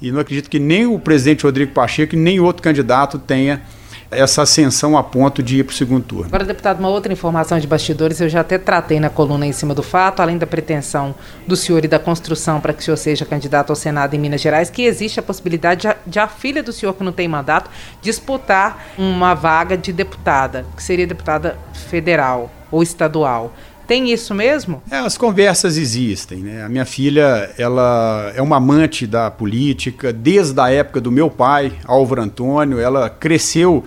e 0.00 0.10
não 0.10 0.20
acredito 0.20 0.48
que 0.48 0.58
nem 0.58 0.86
o 0.86 0.98
presidente 0.98 1.44
Rodrigo 1.44 1.72
Pacheco 1.72 2.16
nem 2.16 2.40
outro 2.40 2.62
candidato 2.62 3.18
tenha 3.18 3.62
essa 4.10 4.42
ascensão 4.42 4.96
a 4.96 5.04
ponto 5.04 5.42
de 5.42 5.58
ir 5.58 5.64
para 5.64 5.72
o 5.72 5.74
segundo 5.74 6.04
turno. 6.04 6.26
Agora, 6.26 6.44
deputado, 6.44 6.80
uma 6.80 6.88
outra 6.88 7.12
informação 7.12 7.58
de 7.60 7.66
bastidores, 7.66 8.20
eu 8.20 8.28
já 8.28 8.40
até 8.40 8.58
tratei 8.58 8.98
na 8.98 9.08
coluna 9.08 9.46
em 9.46 9.52
cima 9.52 9.74
do 9.74 9.82
fato, 9.82 10.20
além 10.20 10.36
da 10.36 10.46
pretensão 10.46 11.14
do 11.46 11.54
senhor 11.56 11.84
e 11.84 11.88
da 11.88 11.98
construção 11.98 12.60
para 12.60 12.72
que 12.72 12.80
o 12.80 12.84
senhor 12.84 12.96
seja 12.96 13.24
candidato 13.24 13.70
ao 13.70 13.76
Senado 13.76 14.14
em 14.14 14.18
Minas 14.18 14.40
Gerais, 14.40 14.68
que 14.68 14.82
existe 14.82 15.20
a 15.20 15.22
possibilidade 15.22 15.86
de, 15.86 16.10
de 16.10 16.18
a 16.18 16.26
filha 16.26 16.62
do 16.62 16.72
senhor, 16.72 16.92
que 16.94 17.04
não 17.04 17.12
tem 17.12 17.28
mandato, 17.28 17.70
disputar 18.02 18.86
uma 18.98 19.34
vaga 19.34 19.76
de 19.76 19.92
deputada, 19.92 20.66
que 20.76 20.82
seria 20.82 21.06
deputada 21.06 21.56
federal 21.72 22.50
ou 22.70 22.82
estadual. 22.82 23.52
Tem 23.90 24.08
isso 24.12 24.32
mesmo? 24.32 24.80
É, 24.88 24.98
as 24.98 25.18
conversas 25.18 25.76
existem, 25.76 26.38
né? 26.44 26.62
A 26.62 26.68
minha 26.68 26.84
filha, 26.84 27.52
ela 27.58 28.32
é 28.36 28.40
uma 28.40 28.58
amante 28.58 29.04
da 29.04 29.32
política 29.32 30.12
desde 30.12 30.60
a 30.60 30.70
época 30.70 31.00
do 31.00 31.10
meu 31.10 31.28
pai, 31.28 31.72
Álvaro 31.84 32.22
Antônio. 32.22 32.78
Ela 32.78 33.10
cresceu 33.10 33.84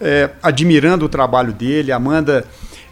é, 0.00 0.30
admirando 0.40 1.06
o 1.06 1.08
trabalho 1.08 1.52
dele. 1.52 1.90
Amanda 1.90 2.44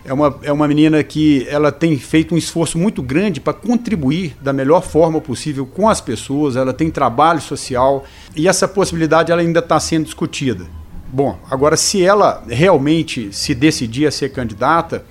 é 0.04 0.12
uma, 0.12 0.40
é 0.42 0.52
uma 0.52 0.66
menina 0.66 1.04
que 1.04 1.46
ela 1.48 1.70
tem 1.70 1.96
feito 1.96 2.34
um 2.34 2.36
esforço 2.36 2.76
muito 2.76 3.00
grande 3.00 3.40
para 3.40 3.52
contribuir 3.52 4.36
da 4.42 4.52
melhor 4.52 4.82
forma 4.82 5.20
possível 5.20 5.64
com 5.64 5.88
as 5.88 6.00
pessoas. 6.00 6.56
Ela 6.56 6.72
tem 6.72 6.90
trabalho 6.90 7.40
social 7.40 8.04
e 8.34 8.48
essa 8.48 8.66
possibilidade 8.66 9.30
ela 9.30 9.40
ainda 9.40 9.60
está 9.60 9.78
sendo 9.78 10.06
discutida. 10.06 10.66
Bom, 11.12 11.38
agora 11.48 11.76
se 11.76 12.04
ela 12.04 12.42
realmente 12.48 13.32
se 13.32 13.54
decidir 13.54 14.08
a 14.08 14.10
ser 14.10 14.30
candidata, 14.30 15.04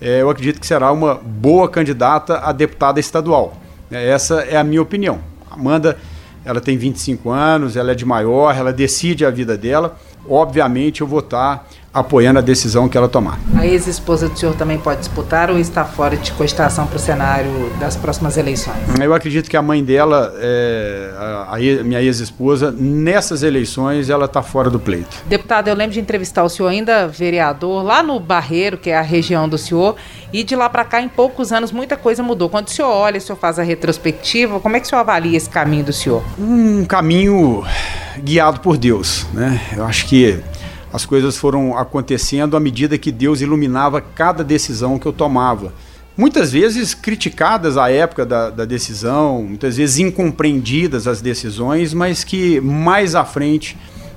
é, 0.00 0.22
eu 0.22 0.30
acredito 0.30 0.60
que 0.60 0.66
será 0.66 0.92
uma 0.92 1.14
boa 1.14 1.68
candidata 1.68 2.38
a 2.38 2.52
deputada 2.52 3.00
estadual. 3.00 3.56
É, 3.90 4.08
essa 4.08 4.40
é 4.40 4.56
a 4.56 4.64
minha 4.64 4.82
opinião. 4.82 5.20
Amanda, 5.50 5.96
ela 6.44 6.60
tem 6.60 6.76
25 6.76 7.30
anos, 7.30 7.76
ela 7.76 7.92
é 7.92 7.94
de 7.94 8.04
maior, 8.04 8.56
ela 8.56 8.72
decide 8.72 9.24
a 9.24 9.30
vida 9.30 9.56
dela. 9.56 9.98
Obviamente 10.28 11.00
eu 11.00 11.06
vou 11.06 11.20
estar 11.20 11.68
apoiando 11.96 12.38
a 12.38 12.42
decisão 12.42 12.90
que 12.90 12.98
ela 12.98 13.08
tomar. 13.08 13.40
A 13.56 13.66
ex-esposa 13.66 14.28
do 14.28 14.38
senhor 14.38 14.54
também 14.54 14.76
pode 14.76 15.00
disputar 15.00 15.50
ou 15.50 15.58
está 15.58 15.82
fora 15.82 16.14
de 16.14 16.30
cogitação 16.32 16.86
para 16.86 16.96
o 16.96 16.98
cenário 16.98 17.70
das 17.80 17.96
próximas 17.96 18.36
eleições? 18.36 18.76
Eu 19.00 19.14
acredito 19.14 19.48
que 19.48 19.56
a 19.56 19.62
mãe 19.62 19.82
dela, 19.82 20.34
é, 20.36 21.10
a, 21.16 21.56
a 21.56 21.84
minha 21.84 22.02
ex-esposa, 22.02 22.70
nessas 22.70 23.42
eleições 23.42 24.10
ela 24.10 24.26
está 24.26 24.42
fora 24.42 24.68
do 24.68 24.78
pleito. 24.78 25.16
Deputado, 25.26 25.68
eu 25.68 25.74
lembro 25.74 25.94
de 25.94 26.00
entrevistar 26.00 26.44
o 26.44 26.50
senhor 26.50 26.68
ainda 26.68 27.08
vereador 27.08 27.82
lá 27.82 28.02
no 28.02 28.20
Barreiro, 28.20 28.76
que 28.76 28.90
é 28.90 28.98
a 28.98 29.02
região 29.02 29.48
do 29.48 29.56
senhor, 29.56 29.96
e 30.30 30.44
de 30.44 30.54
lá 30.54 30.68
para 30.68 30.84
cá, 30.84 31.00
em 31.00 31.08
poucos 31.08 31.50
anos, 31.50 31.72
muita 31.72 31.96
coisa 31.96 32.22
mudou. 32.22 32.50
Quando 32.50 32.68
o 32.68 32.70
senhor 32.70 32.90
olha, 32.90 33.16
o 33.16 33.20
senhor 33.22 33.38
faz 33.38 33.58
a 33.58 33.62
retrospectiva, 33.62 34.60
como 34.60 34.76
é 34.76 34.80
que 34.80 34.86
o 34.86 34.88
senhor 34.88 35.00
avalia 35.00 35.36
esse 35.36 35.48
caminho 35.48 35.84
do 35.84 35.94
senhor? 35.94 36.22
Um 36.38 36.84
caminho 36.84 37.64
guiado 38.18 38.60
por 38.60 38.76
Deus, 38.76 39.26
né? 39.32 39.60
Eu 39.74 39.84
acho 39.84 40.06
que 40.06 40.42
as 40.96 41.04
coisas 41.04 41.36
foram 41.36 41.76
acontecendo 41.76 42.56
à 42.56 42.60
medida 42.60 42.96
que 42.96 43.12
Deus 43.12 43.42
iluminava 43.42 44.00
cada 44.00 44.42
decisão 44.42 44.98
que 44.98 45.04
eu 45.04 45.12
tomava. 45.12 45.74
Muitas 46.16 46.52
vezes 46.52 46.94
criticadas 46.94 47.76
à 47.76 47.90
época 47.90 48.24
da, 48.24 48.48
da 48.48 48.64
decisão, 48.64 49.42
muitas 49.42 49.76
vezes 49.76 49.98
incompreendidas 49.98 51.06
as 51.06 51.20
decisões, 51.20 51.92
mas 51.92 52.24
que 52.24 52.58
mais 52.62 53.14
à 53.14 53.26
frente 53.26 53.76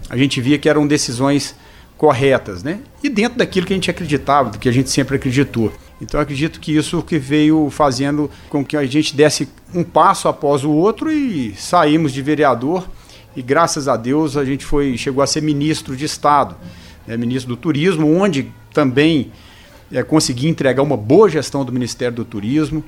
a 0.10 0.16
gente 0.16 0.40
via 0.40 0.58
que 0.58 0.70
eram 0.70 0.88
decisões 0.88 1.54
corretas, 1.98 2.64
né? 2.64 2.80
E 3.04 3.10
dentro 3.10 3.38
daquilo 3.38 3.68
que 3.68 3.74
a 3.74 3.76
gente 3.76 3.92
acreditava, 3.92 4.50
do 4.52 4.58
que 4.58 4.70
a 4.70 4.72
gente 4.72 4.90
sempre 4.90 5.18
acreditou. 5.18 5.74
Então 6.02 6.18
acredito 6.18 6.62
que 6.62 6.74
isso 6.74 7.02
que 7.02 7.20
veio 7.20 7.70
fazendo 7.70 8.32
com 8.50 8.64
que 8.64 8.78
a 8.78 8.86
gente 8.86 9.14
desse 9.14 9.50
um 9.76 9.84
passo 9.84 10.30
após 10.30 10.64
o 10.64 10.72
outro 10.72 11.12
e 11.12 11.54
saímos 11.58 12.14
de 12.14 12.22
vereador 12.22 12.88
e 13.36 13.42
graças 13.42 13.88
a 13.88 13.96
Deus 13.96 14.36
a 14.36 14.44
gente 14.44 14.66
foi 14.66 14.98
chegou 14.98 15.24
a 15.24 15.28
ser 15.28 15.42
ministro 15.42 15.96
de 15.96 16.06
Estado, 16.06 16.56
né, 17.06 17.16
ministro 17.18 17.56
do 17.56 17.58
Turismo, 17.58 18.12
onde 18.12 18.52
também 18.74 19.32
é, 19.92 20.04
consegui 20.04 20.48
entregar 20.48 20.84
uma 20.84 20.98
boa 20.98 21.30
gestão 21.30 21.66
do 21.66 21.72
Ministério 21.72 22.16
do 22.16 22.26
Turismo 22.26 22.84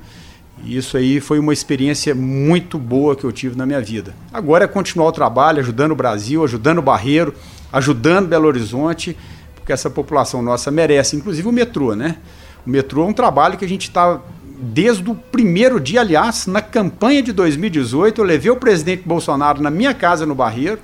E 0.64 0.76
isso 0.76 0.96
aí 0.96 1.20
foi 1.20 1.38
uma 1.38 1.52
experiência 1.52 2.14
muito 2.14 2.78
boa 2.78 3.16
que 3.16 3.24
eu 3.24 3.32
tive 3.32 3.56
na 3.56 3.66
minha 3.66 3.80
vida. 3.80 4.14
Agora 4.32 4.64
é 4.64 4.68
continuar 4.68 5.08
o 5.08 5.12
trabalho, 5.12 5.58
ajudando 5.58 5.92
o 5.92 5.96
Brasil, 5.96 6.44
ajudando 6.44 6.78
o 6.78 6.82
Barreiro, 6.82 7.34
ajudando 7.72 8.28
Belo 8.28 8.46
Horizonte, 8.46 9.16
porque 9.54 9.72
essa 9.72 9.90
população 9.90 10.42
nossa 10.42 10.70
merece, 10.70 11.16
inclusive 11.16 11.48
o 11.48 11.52
metrô, 11.52 11.94
né? 11.94 12.16
O 12.64 12.70
metrô 12.70 13.02
é 13.02 13.06
um 13.06 13.12
trabalho 13.12 13.58
que 13.58 13.64
a 13.64 13.68
gente 13.68 13.88
está 13.88 14.20
desde 14.62 15.10
o 15.10 15.14
primeiro 15.16 15.80
dia, 15.80 16.00
aliás, 16.00 16.46
na 16.46 16.62
campanha 16.62 17.20
de 17.20 17.32
2018, 17.32 18.20
eu 18.20 18.24
levei 18.24 18.50
o 18.52 18.56
presidente 18.56 19.02
Bolsonaro 19.04 19.60
na 19.60 19.70
minha 19.70 19.92
casa 19.92 20.24
no 20.24 20.36
Barreiro, 20.36 20.78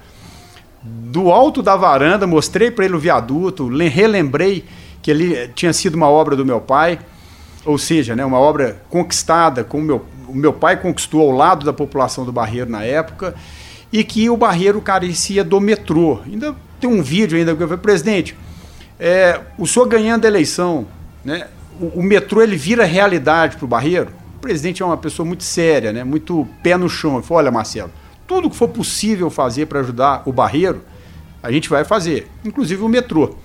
do 0.82 1.30
alto 1.30 1.62
da 1.62 1.76
varanda, 1.76 2.26
mostrei 2.26 2.72
para 2.72 2.84
ele 2.84 2.96
o 2.96 2.98
viaduto, 2.98 3.68
relembrei 3.68 4.64
que 5.00 5.12
ele 5.12 5.48
tinha 5.54 5.72
sido 5.72 5.94
uma 5.94 6.08
obra 6.08 6.34
do 6.34 6.44
meu 6.44 6.60
pai, 6.60 6.98
ou 7.64 7.78
seja, 7.78 8.16
né, 8.16 8.24
uma 8.24 8.38
obra 8.38 8.82
conquistada, 8.90 9.62
com 9.62 9.78
o 9.78 9.82
meu, 9.82 10.04
o 10.26 10.34
meu 10.34 10.52
pai 10.52 10.76
conquistou 10.76 11.20
ao 11.20 11.30
lado 11.30 11.64
da 11.64 11.72
população 11.72 12.24
do 12.24 12.32
Barreiro 12.32 12.68
na 12.68 12.82
época, 12.82 13.34
e 13.92 14.02
que 14.02 14.28
o 14.28 14.36
Barreiro 14.36 14.80
carecia 14.80 15.44
do 15.44 15.60
metrô. 15.60 16.18
Ainda 16.26 16.54
tem 16.80 16.90
um 16.90 17.00
vídeo 17.00 17.38
ainda 17.38 17.54
que 17.54 17.62
eu 17.62 17.68
falei, 17.68 17.80
presidente, 17.80 18.36
é, 18.98 19.40
o 19.56 19.68
senhor 19.68 19.86
ganhando 19.86 20.24
a 20.24 20.28
eleição, 20.28 20.86
né, 21.24 21.46
o, 21.80 22.00
o 22.00 22.02
metrô 22.02 22.42
ele 22.42 22.56
vira 22.56 22.84
realidade 22.84 23.56
para 23.56 23.64
o 23.64 23.68
Barreiro. 23.68 24.10
O 24.36 24.40
presidente 24.40 24.82
é 24.82 24.86
uma 24.86 24.96
pessoa 24.96 25.26
muito 25.26 25.42
séria, 25.42 25.92
né, 25.92 26.04
muito 26.04 26.46
pé 26.62 26.76
no 26.76 26.88
chão. 26.88 27.14
Ele 27.14 27.22
falou, 27.22 27.42
olha, 27.42 27.50
Marcelo, 27.50 27.90
tudo 28.26 28.50
que 28.50 28.56
for 28.56 28.68
possível 28.68 29.30
fazer 29.30 29.66
para 29.66 29.80
ajudar 29.80 30.22
o 30.26 30.32
Barreiro, 30.32 30.82
a 31.42 31.50
gente 31.50 31.68
vai 31.68 31.84
fazer, 31.84 32.28
inclusive 32.44 32.82
o 32.82 32.88
metrô. 32.88 33.36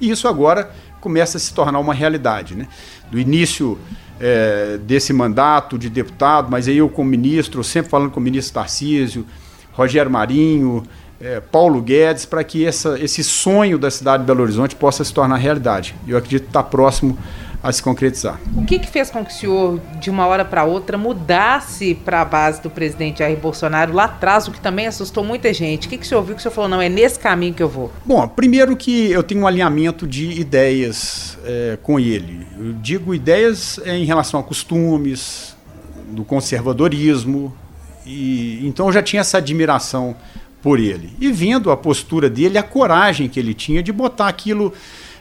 E 0.00 0.10
isso 0.10 0.26
agora 0.26 0.70
começa 1.00 1.36
a 1.36 1.40
se 1.40 1.52
tornar 1.54 1.78
uma 1.78 1.94
realidade. 1.94 2.54
Né? 2.54 2.66
Do 3.10 3.18
início 3.18 3.78
é, 4.20 4.78
desse 4.78 5.12
mandato 5.12 5.78
de 5.78 5.88
deputado, 5.88 6.50
mas 6.50 6.68
aí 6.68 6.78
eu 6.78 6.88
como 6.88 7.08
ministro, 7.08 7.62
sempre 7.62 7.90
falando 7.90 8.10
com 8.10 8.20
o 8.20 8.22
ministro 8.22 8.54
Tarcísio, 8.54 9.26
Rogério 9.72 10.10
Marinho, 10.10 10.82
é, 11.20 11.40
Paulo 11.40 11.80
Guedes, 11.80 12.24
para 12.24 12.42
que 12.42 12.66
essa, 12.66 12.98
esse 12.98 13.22
sonho 13.22 13.78
da 13.78 13.90
cidade 13.90 14.22
de 14.22 14.26
Belo 14.26 14.42
Horizonte 14.42 14.74
possa 14.74 15.04
se 15.04 15.12
tornar 15.12 15.36
realidade. 15.36 15.94
Eu 16.06 16.16
acredito 16.16 16.42
que 16.42 16.48
está 16.48 16.62
próximo 16.62 17.16
a 17.62 17.70
se 17.70 17.82
concretizar. 17.82 18.40
O 18.56 18.64
que, 18.64 18.78
que 18.78 18.90
fez 18.90 19.08
com 19.08 19.24
que 19.24 19.32
o 19.32 19.34
senhor, 19.34 19.80
de 20.00 20.10
uma 20.10 20.26
hora 20.26 20.44
para 20.44 20.64
outra, 20.64 20.98
mudasse 20.98 21.94
para 21.94 22.20
a 22.20 22.24
base 22.24 22.60
do 22.60 22.68
presidente 22.68 23.20
Jair 23.20 23.38
Bolsonaro 23.38 23.92
lá 23.92 24.04
atrás, 24.04 24.48
o 24.48 24.50
que 24.50 24.60
também 24.60 24.86
assustou 24.86 25.22
muita 25.22 25.52
gente? 25.54 25.86
O 25.86 25.90
que, 25.90 25.96
que 25.96 26.04
o 26.04 26.08
senhor 26.08 26.22
viu 26.22 26.34
que 26.34 26.40
o 26.40 26.42
senhor 26.42 26.52
falou, 26.52 26.68
não, 26.68 26.82
é 26.82 26.88
nesse 26.88 27.18
caminho 27.18 27.54
que 27.54 27.62
eu 27.62 27.68
vou? 27.68 27.92
Bom, 28.04 28.26
primeiro 28.26 28.76
que 28.76 29.10
eu 29.12 29.22
tenho 29.22 29.42
um 29.42 29.46
alinhamento 29.46 30.06
de 30.06 30.40
ideias 30.40 31.38
é, 31.44 31.78
com 31.82 32.00
ele. 32.00 32.46
Eu 32.58 32.72
digo 32.72 33.14
ideias 33.14 33.78
é, 33.84 33.96
em 33.96 34.04
relação 34.04 34.40
a 34.40 34.42
costumes, 34.42 35.56
do 36.08 36.24
conservadorismo, 36.24 37.56
e 38.04 38.66
então 38.66 38.86
eu 38.86 38.92
já 38.92 39.02
tinha 39.02 39.20
essa 39.20 39.38
admiração 39.38 40.16
por 40.60 40.78
ele. 40.78 41.10
E 41.20 41.30
vendo 41.32 41.70
a 41.70 41.76
postura 41.76 42.28
dele, 42.28 42.58
a 42.58 42.62
coragem 42.62 43.28
que 43.28 43.38
ele 43.38 43.54
tinha 43.54 43.82
de 43.82 43.92
botar 43.92 44.28
aquilo, 44.28 44.72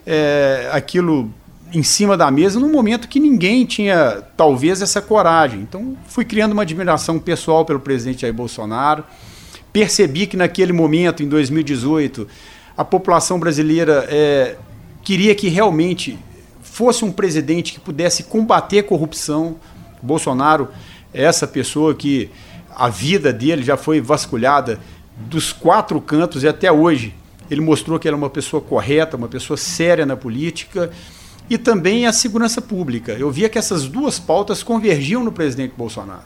é, 0.05 0.69
aquilo 0.71 1.31
em 1.73 1.83
cima 1.83 2.17
da 2.17 2.29
mesa 2.29 2.59
num 2.59 2.71
momento 2.71 3.07
que 3.07 3.19
ninguém 3.19 3.65
tinha, 3.65 4.21
talvez, 4.35 4.81
essa 4.81 5.01
coragem. 5.01 5.61
Então, 5.61 5.97
fui 6.07 6.25
criando 6.25 6.51
uma 6.51 6.63
admiração 6.63 7.17
pessoal 7.17 7.65
pelo 7.65 7.79
presidente 7.79 8.21
Jair 8.21 8.33
Bolsonaro. 8.33 9.03
Percebi 9.71 10.27
que 10.27 10.35
naquele 10.35 10.73
momento, 10.73 11.23
em 11.23 11.29
2018, 11.29 12.27
a 12.75 12.83
população 12.83 13.39
brasileira 13.39 14.05
é, 14.09 14.57
queria 15.01 15.33
que 15.33 15.47
realmente 15.47 16.19
fosse 16.61 17.05
um 17.05 17.11
presidente 17.11 17.73
que 17.73 17.79
pudesse 17.79 18.23
combater 18.23 18.83
corrupção. 18.83 19.55
Bolsonaro 20.01 20.69
é 21.13 21.23
essa 21.23 21.47
pessoa 21.47 21.95
que 21.95 22.29
a 22.75 22.89
vida 22.89 23.31
dele 23.31 23.63
já 23.63 23.77
foi 23.77 24.01
vasculhada 24.01 24.79
dos 25.15 25.53
quatro 25.53 25.99
cantos 26.01 26.43
e 26.43 26.47
até 26.47 26.71
hoje 26.71 27.13
ele 27.49 27.61
mostrou 27.61 27.99
que 27.99 28.07
era 28.07 28.15
uma 28.15 28.29
pessoa 28.29 28.61
correta, 28.61 29.17
uma 29.17 29.27
pessoa 29.27 29.57
séria 29.57 30.05
na 30.05 30.15
política 30.15 30.89
e 31.49 31.57
também 31.57 32.05
a 32.05 32.13
segurança 32.13 32.61
pública. 32.61 33.13
Eu 33.13 33.31
via 33.31 33.49
que 33.49 33.57
essas 33.57 33.87
duas 33.87 34.19
pautas 34.19 34.63
convergiam 34.63 35.23
no 35.23 35.31
presidente 35.31 35.73
Bolsonaro. 35.77 36.23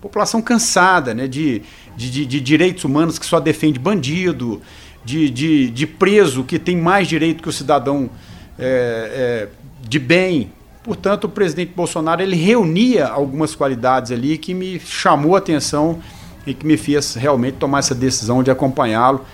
População 0.00 0.40
cansada 0.40 1.14
né, 1.14 1.26
de, 1.26 1.62
de, 1.96 2.24
de 2.24 2.40
direitos 2.40 2.84
humanos 2.84 3.18
que 3.18 3.26
só 3.26 3.40
defende 3.40 3.78
bandido, 3.78 4.60
de, 5.04 5.30
de, 5.30 5.70
de, 5.70 5.86
preso 5.86 6.44
que 6.44 6.58
tem 6.58 6.76
mais 6.76 7.08
direito 7.08 7.42
que 7.42 7.48
o 7.48 7.52
cidadão 7.52 8.10
é, 8.58 9.48
é, 9.48 9.48
de 9.88 9.98
bem. 9.98 10.52
Portanto, 10.84 11.24
o 11.24 11.28
presidente 11.28 11.72
Bolsonaro 11.74 12.22
ele 12.22 12.36
reunia 12.36 13.06
algumas 13.06 13.54
qualidades 13.54 14.12
ali 14.12 14.38
que 14.38 14.54
me 14.54 14.78
chamou 14.78 15.34
a 15.34 15.38
atenção 15.38 15.98
e 16.46 16.54
que 16.54 16.66
me 16.66 16.76
fez 16.76 17.14
realmente 17.14 17.56
tomar 17.56 17.80
essa 17.80 17.94
decisão 17.94 18.42
de 18.42 18.50
acompanhá-lo 18.50 19.24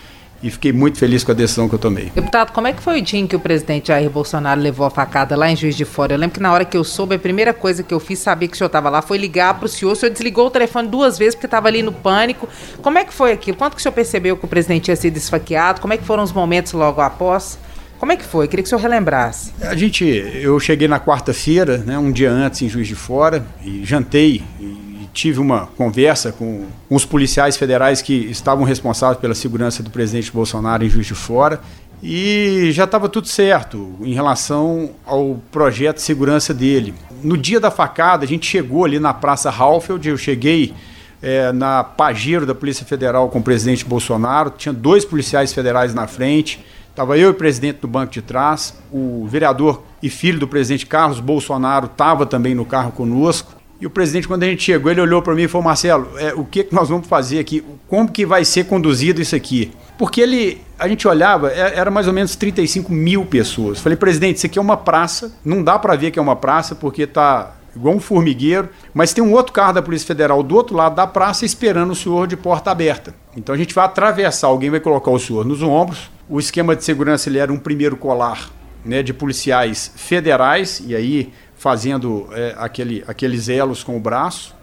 e 0.45 0.51
fiquei 0.51 0.75
muito 0.75 0.99
feliz 0.99 1.25
com 1.25 1.33
a 1.33 1.35
decisão 1.35 1.67
que 1.67 1.75
eu 1.75 1.79
tomei. 1.79 2.13
Deputado, 2.15 2.53
como 2.53 2.67
é 2.67 2.73
que 2.75 2.83
foi 2.83 3.01
o 3.01 3.03
dia 3.03 3.19
em 3.19 3.27
que 3.27 3.35
o 3.35 3.41
presidente 3.41 3.89
Jair 3.89 4.11
Bolsonaro 4.11 4.61
levou 4.61 4.87
a 4.87 4.91
facada 4.91 5.35
lá 5.35 5.51
em 5.51 5.57
Juiz 5.57 5.75
de 5.75 5.87
Fora? 5.87 6.13
Eu 6.13 6.19
lembro 6.19 6.35
que 6.35 6.41
na 6.41 6.53
hora 6.53 6.67
que 6.67 6.77
eu 6.77 6.85
soube, 6.85 7.15
a 7.15 7.19
primeira 7.19 7.55
coisa 7.55 7.83
que 7.83 7.95
eu 7.95 7.99
fiz, 7.99 8.19
saber 8.19 8.49
que 8.49 8.55
o 8.55 8.59
senhor 8.59 8.67
estava 8.67 8.91
lá, 8.91 9.01
foi 9.01 9.17
ligar 9.17 9.55
para 9.55 9.65
o 9.65 9.69
senhor. 9.69 9.93
O 9.93 9.97
senhor 9.97 10.13
desligou 10.13 10.49
o 10.49 10.51
telefone 10.51 10.87
duas 10.87 11.17
vezes 11.17 11.35
porque 11.35 11.47
estava 11.47 11.69
ali 11.69 11.83
no 11.83 11.93
pânico. 11.93 12.47
Como 12.83 12.99
é 12.99 13.05
que 13.07 13.15
foi 13.15 13.33
aquilo? 13.33 13.57
Quanto 13.57 13.73
que 13.73 13.81
o 13.81 13.83
senhor 13.83 13.95
percebeu 13.95 14.37
que 14.37 14.45
o 14.45 14.49
presidente 14.49 14.85
tinha 14.85 14.97
sido 14.97 15.17
esfaqueado? 15.17 15.81
Como 15.81 15.95
é 15.95 15.97
que 15.97 16.05
foram 16.05 16.23
os 16.23 16.33
momentos 16.33 16.75
logo 16.75 17.01
após? 17.01 17.59
Como 17.99 18.13
é 18.13 18.17
que 18.17 18.25
foi? 18.25 18.47
Queria 18.47 18.63
que 18.63 18.67
o 18.67 18.69
senhor 18.69 18.83
relembrasse. 18.83 19.51
A 19.63 19.75
gente, 19.75 20.05
eu 20.05 20.61
cheguei 20.61 20.87
na 20.87 21.01
quarta-feira, 21.01 21.79
né, 21.79 21.97
um 21.97 22.13
dia 22.13 22.31
antes 22.31 22.61
em 22.61 22.69
Juiz 22.69 22.87
de 22.87 22.95
Fora, 22.95 23.47
e 23.65 23.83
jantei 23.83 24.43
e 24.61 24.84
tive 25.15 25.39
uma 25.39 25.69
conversa 25.79 26.33
com, 26.33 26.67
os 26.91 27.05
policiais 27.07 27.57
federais 27.57 28.03
que 28.03 28.13
estavam 28.13 28.65
responsáveis 28.65 29.19
pela 29.21 29.35
segurança 29.35 29.83
do 29.83 29.89
presidente 29.89 30.31
Bolsonaro 30.31 30.85
em 30.85 30.89
Juiz 30.89 31.07
de 31.07 31.15
Fora 31.15 31.61
e 32.03 32.71
já 32.73 32.85
estava 32.85 33.09
tudo 33.09 33.29
certo 33.29 33.95
em 34.03 34.13
relação 34.13 34.91
ao 35.07 35.41
projeto 35.51 35.97
de 35.97 36.03
segurança 36.03 36.53
dele. 36.53 36.93
No 37.23 37.39
dia 37.39 37.61
da 37.61 37.71
facada, 37.71 38.25
a 38.25 38.29
gente 38.29 38.45
chegou 38.45 38.85
ali 38.85 38.99
na 38.99 39.15
Praça 39.15 39.51
Halfeld, 39.51 40.07
eu 40.07 40.19
cheguei 40.19 40.75
é, 41.23 41.53
na 41.53 41.85
Pajero 41.85 42.45
da 42.45 42.55
Polícia 42.55 42.85
Federal 42.85 43.29
com 43.31 43.39
o 43.39 43.43
presidente 43.43 43.85
Bolsonaro, 43.85 44.51
tinha 44.51 44.73
dois 44.73 45.05
policiais 45.05 45.55
federais 45.55 45.95
na 45.95 46.07
frente, 46.07 46.63
estava 46.91 47.17
eu 47.17 47.29
e 47.29 47.31
o 47.31 47.35
presidente 47.35 47.79
do 47.79 47.89
banco 47.89 48.13
de 48.13 48.21
trás, 48.21 48.77
o 48.93 49.27
vereador 49.27 49.83
e 50.03 50.11
filho 50.11 50.39
do 50.39 50.49
presidente 50.49 50.85
Carlos 50.85 51.21
Bolsonaro 51.21 51.87
estava 51.87 52.27
também 52.27 52.55
no 52.55 52.65
carro 52.65 52.93
conosco, 52.93 53.54
e 53.81 53.87
o 53.87 53.91
presidente, 53.91 54.29
quando 54.29 54.45
a 54.45 54.47
gente 54.47 54.63
chegou, 54.63 54.91
ele 54.91 55.01
olhou 55.01 55.21
para 55.21 55.35
mim 55.35 55.43
e 55.43 55.49
falou: 55.49 55.65
Marcelo, 55.65 56.11
é, 56.17 56.33
o 56.35 56.45
que, 56.45 56.65
que 56.65 56.75
nós 56.75 56.89
vamos 56.89 57.07
fazer 57.07 57.39
aqui? 57.39 57.65
Como 57.89 58.11
que 58.11 58.25
vai 58.25 58.45
ser 58.45 58.65
conduzido 58.65 59.21
isso 59.21 59.35
aqui? 59.35 59.73
Porque 59.99 60.21
ele, 60.21 60.61
a 60.79 60.89
gente 60.89 61.07
olhava, 61.07 61.51
é, 61.53 61.77
era 61.77 61.91
mais 61.91 62.07
ou 62.07 62.13
menos 62.13 62.35
35 62.37 62.93
mil 62.93 63.25
pessoas. 63.27 63.81
Falei, 63.81 63.97
presidente, 63.97 64.39
isso 64.39 64.47
aqui 64.47 64.59
é 64.59 64.63
uma 64.63 64.77
praça, 64.77 65.33
não 65.45 65.63
dá 65.63 65.79
para 65.79 65.97
ver 65.97 66.11
que 66.11 66.19
é 66.19 66.23
uma 66.23 66.37
praça, 66.37 66.75
porque 66.75 67.03
está 67.03 67.55
igual 67.77 67.95
um 67.95 68.01
formigueiro, 68.01 68.69
mas 68.93 69.13
tem 69.13 69.23
um 69.23 69.33
outro 69.33 69.53
carro 69.53 69.75
da 69.75 69.83
Polícia 69.83 70.07
Federal 70.07 70.43
do 70.43 70.55
outro 70.55 70.77
lado 70.77 70.95
da 70.95 71.07
praça 71.07 71.45
esperando 71.45 71.91
o 71.91 71.95
senhor 71.95 72.27
de 72.27 72.37
porta 72.37 72.71
aberta. 72.71 73.15
Então 73.37 73.55
a 73.55 73.59
gente 73.59 73.75
vai 73.75 73.85
atravessar, 73.85 74.47
alguém 74.47 74.71
vai 74.71 74.81
colocar 74.81 75.11
o 75.11 75.19
senhor 75.19 75.45
nos 75.45 75.63
ombros. 75.63 76.11
O 76.29 76.39
esquema 76.39 76.77
de 76.77 76.85
segurança 76.85 77.29
ele 77.29 77.39
era 77.39 77.53
um 77.53 77.59
primeiro 77.59 77.97
colar 77.97 78.51
né, 78.85 79.03
de 79.03 79.13
policiais 79.13 79.93
federais, 79.97 80.83
e 80.87 80.95
aí 80.95 81.33
fazendo 81.57 82.29
é, 82.33 82.55
aquele, 82.59 83.05
aqueles 83.07 83.49
elos 83.49 83.83
com 83.83 83.97
o 83.97 84.01
braço, 84.01 84.55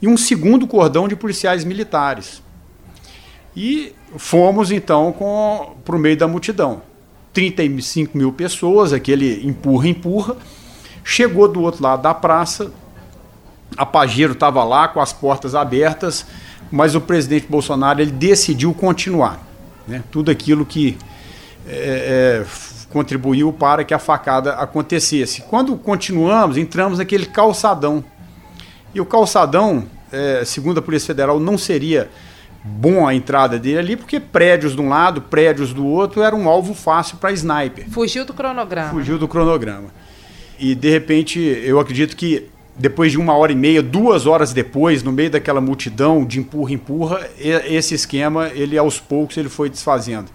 e 0.00 0.08
um 0.08 0.16
segundo 0.16 0.66
cordão 0.66 1.06
de 1.06 1.16
policiais 1.16 1.64
militares. 1.64 2.42
E 3.54 3.92
fomos 4.16 4.70
então 4.70 5.14
para 5.84 5.96
o 5.96 5.98
meio 5.98 6.16
da 6.16 6.26
multidão. 6.28 6.82
35 7.32 8.16
mil 8.16 8.32
pessoas, 8.32 8.92
aquele 8.92 9.46
empurra-empurra. 9.46 10.36
Chegou 11.04 11.48
do 11.48 11.62
outro 11.62 11.82
lado 11.82 12.02
da 12.02 12.14
praça, 12.14 12.72
a 13.76 13.86
Pajero 13.86 14.32
estava 14.32 14.62
lá 14.64 14.88
com 14.88 15.00
as 15.00 15.12
portas 15.12 15.54
abertas, 15.54 16.26
mas 16.70 16.94
o 16.94 17.00
presidente 17.00 17.46
Bolsonaro 17.48 18.00
ele 18.00 18.10
decidiu 18.10 18.72
continuar. 18.74 19.40
Né? 19.86 20.02
Tudo 20.10 20.30
aquilo 20.30 20.64
que 20.66 20.96
é, 21.66 22.42
é, 22.42 22.46
contribuiu 22.90 23.52
para 23.52 23.84
que 23.84 23.94
a 23.94 23.98
facada 23.98 24.54
acontecesse. 24.54 25.42
Quando 25.42 25.76
continuamos, 25.76 26.56
entramos 26.56 26.98
naquele 26.98 27.24
calçadão. 27.24 28.04
E 28.92 29.00
o 29.00 29.06
calçadão, 29.06 29.84
é, 30.12 30.42
segundo 30.44 30.78
a 30.78 30.82
Polícia 30.82 31.06
Federal, 31.06 31.38
não 31.38 31.56
seria 31.56 32.10
bom 32.62 33.06
a 33.06 33.14
entrada 33.14 33.58
dele 33.58 33.78
ali, 33.78 33.96
porque 33.96 34.20
prédios 34.20 34.74
de 34.74 34.80
um 34.80 34.88
lado, 34.88 35.22
prédios 35.22 35.72
do 35.72 35.86
outro, 35.86 36.22
era 36.22 36.34
um 36.34 36.48
alvo 36.48 36.74
fácil 36.74 37.16
para 37.16 37.32
sniper. 37.32 37.88
Fugiu 37.88 38.24
do 38.24 38.34
cronograma. 38.34 38.90
Fugiu 38.90 39.18
do 39.18 39.28
cronograma. 39.28 39.88
E 40.58 40.74
de 40.74 40.90
repente, 40.90 41.38
eu 41.38 41.80
acredito 41.80 42.16
que 42.16 42.48
depois 42.76 43.12
de 43.12 43.18
uma 43.18 43.34
hora 43.34 43.52
e 43.52 43.54
meia, 43.54 43.82
duas 43.82 44.26
horas 44.26 44.52
depois, 44.52 45.02
no 45.02 45.12
meio 45.12 45.30
daquela 45.30 45.60
multidão 45.60 46.24
de 46.24 46.38
empurra-empurra, 46.38 47.26
esse 47.38 47.94
esquema, 47.94 48.48
ele 48.48 48.76
aos 48.76 48.98
poucos 48.98 49.36
ele 49.36 49.48
foi 49.48 49.70
desfazendo. 49.70 50.30